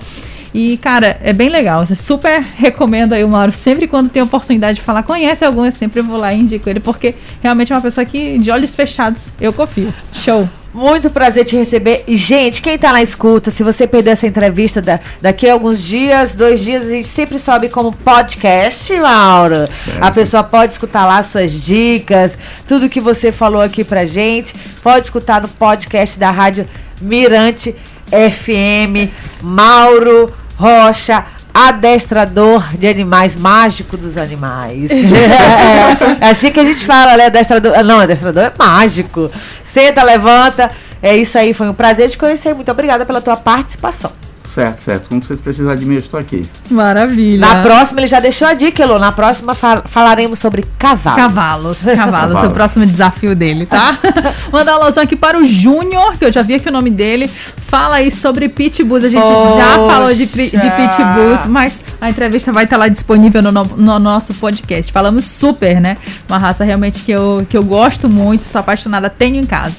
E, 0.55 0.77
cara, 0.77 1.19
é 1.21 1.33
bem 1.33 1.49
legal. 1.49 1.85
Eu 1.91 1.97
super 1.97 2.41
recomendo 2.41 3.13
aí 3.13 3.25
o 3.25 3.29
Mauro. 3.29 3.51
Sempre 3.51 3.89
quando 3.89 4.09
tem 4.09 4.23
oportunidade 4.23 4.79
de 4.79 4.85
falar, 4.85 5.03
conhece 5.03 5.45
algum, 5.45 5.65
eu 5.65 5.73
sempre 5.73 6.01
vou 6.01 6.17
lá 6.17 6.33
e 6.33 6.41
indico 6.41 6.71
ele, 6.71 6.79
porque 6.79 7.13
realmente 7.43 7.73
é 7.73 7.77
uma 7.77 7.83
pessoa 7.83 8.05
que, 8.05 8.39
de 8.39 8.51
olhos 8.53 8.73
fechados, 8.73 9.23
eu 9.41 9.53
confio. 9.53 9.93
Show. 10.13 10.49
Muito 10.73 11.09
prazer 11.09 11.45
te 11.45 11.55
receber. 11.57 12.03
E, 12.07 12.17
gente, 12.17 12.61
quem 12.61 12.77
tá 12.77 12.93
na 12.93 13.01
escuta, 13.03 13.49
se 13.51 13.63
você 13.63 13.87
perder 13.87 14.11
essa 14.11 14.27
entrevista 14.27 14.81
da- 14.83 14.99
daqui 15.21 15.49
a 15.49 15.53
alguns 15.53 15.81
dias, 15.81 16.35
dois 16.35 16.61
dias, 16.61 16.85
a 16.87 16.91
gente 16.91 17.07
sempre 17.07 17.39
sobe 17.39 17.69
como 17.69 17.93
podcast, 17.93 18.93
Mauro. 18.99 19.69
A 20.01 20.11
pessoa 20.11 20.43
pode 20.43 20.73
escutar 20.73 21.07
lá 21.07 21.23
suas 21.23 21.53
dicas, 21.53 22.33
tudo 22.67 22.89
que 22.89 23.01
você 23.01 23.31
falou 23.31 23.61
aqui 23.63 23.85
pra 23.85 24.05
gente. 24.05 24.53
Pode 24.83 25.05
escutar 25.07 25.43
no 25.43 25.49
podcast 25.49 26.19
da 26.19 26.33
Rádio 26.33 26.69
Mirante 27.01 27.75
FM. 28.11 29.11
Mauro 29.43 30.33
Rocha. 30.57 31.25
Adestrador 31.53 32.77
de 32.77 32.89
animais, 32.89 33.37
mágico 33.37 33.97
dos 33.97 34.17
animais. 34.17 34.91
é 36.21 36.31
assim 36.31 36.51
que 36.51 36.59
a 36.59 36.65
gente 36.65 36.85
fala, 36.85 37.17
né? 37.17 37.27
Adestrador. 37.27 37.75
ah, 37.77 37.83
Não, 37.83 38.01
adestrador 38.01 38.43
é 38.43 38.53
mágico. 38.59 39.31
Senta, 39.63 40.03
levanta. 40.03 40.69
É 41.01 41.17
isso 41.17 41.39
aí, 41.39 41.55
foi 41.55 41.69
um 41.69 41.75
prazer 41.75 42.11
te 42.11 42.19
conhecer. 42.19 42.55
Muito 42.55 42.73
obrigada 42.73 43.07
pela 43.07 43.21
tua 43.21 43.37
participação. 43.37 44.11
Certo, 44.55 44.79
certo. 44.79 45.09
Quando 45.09 45.25
vocês 45.25 45.41
precisarem 45.41 45.79
de 45.81 45.87
mim, 45.87 45.95
eu 45.95 45.99
estou 46.01 46.19
aqui. 46.19 46.47
Maravilha. 46.71 47.41
Na 47.47 47.63
próxima, 47.63 48.01
ele 48.01 48.07
já 48.07 48.21
deixou 48.21 48.47
a 48.47 48.55
dica, 48.55 48.83
Elô. 48.83 48.99
Na 48.99 49.13
próxima 49.13 49.55
fa- 49.55 49.83
falaremos 49.87 50.39
sobre 50.39 50.65
cavalo. 50.79 51.17
Cavalos, 51.17 51.79
cavalos, 51.79 51.97
Cavalos. 52.35 52.45
o 52.45 52.51
próximo 52.55 52.87
desafio 52.87 53.35
dele, 53.35 53.67
tá? 53.67 53.97
Mandar 54.53 54.79
um 54.79 54.83
alusão 54.83 55.03
aqui 55.03 55.17
para 55.17 55.39
o 55.39 55.47
Júnior, 55.47 56.17
que 56.17 56.25
eu 56.25 56.33
já 56.33 56.43
vi 56.43 56.55
aqui 56.55 56.69
o 56.69 56.73
nome 56.73 56.91
dele. 56.91 57.29
Fala 57.67 57.97
aí 57.97 58.11
sobre 58.11 58.49
pitbulls. 58.49 59.05
A 59.05 59.09
gente 59.09 59.21
já 59.23 59.79
Poxa. 59.79 59.93
falou 59.95 60.15
de, 60.15 60.27
de 60.27 60.49
pitbulls, 60.51 61.47
mas 61.49 61.81
a 62.01 62.09
entrevista 62.09 62.53
vai 62.53 62.65
estar 62.65 62.77
lá 62.77 62.89
disponível 62.89 63.43
no, 63.43 63.51
no- 63.51 63.65
no 63.77 63.99
nosso 63.99 64.33
podcast. 64.35 64.93
Falamos 64.93 65.25
super, 65.25 65.81
né? 65.81 65.97
Uma 66.29 66.39
raça 66.39 66.63
realmente 66.65 67.03
que 67.03 67.11
eu, 67.13 67.45
que 67.49 67.57
eu 67.57 67.65
gosto 67.65 68.09
muito, 68.09 68.45
sou 68.45 68.61
apaixonada, 68.61 69.11
tenho 69.11 69.37
em 69.37 69.45
casa. 69.47 69.77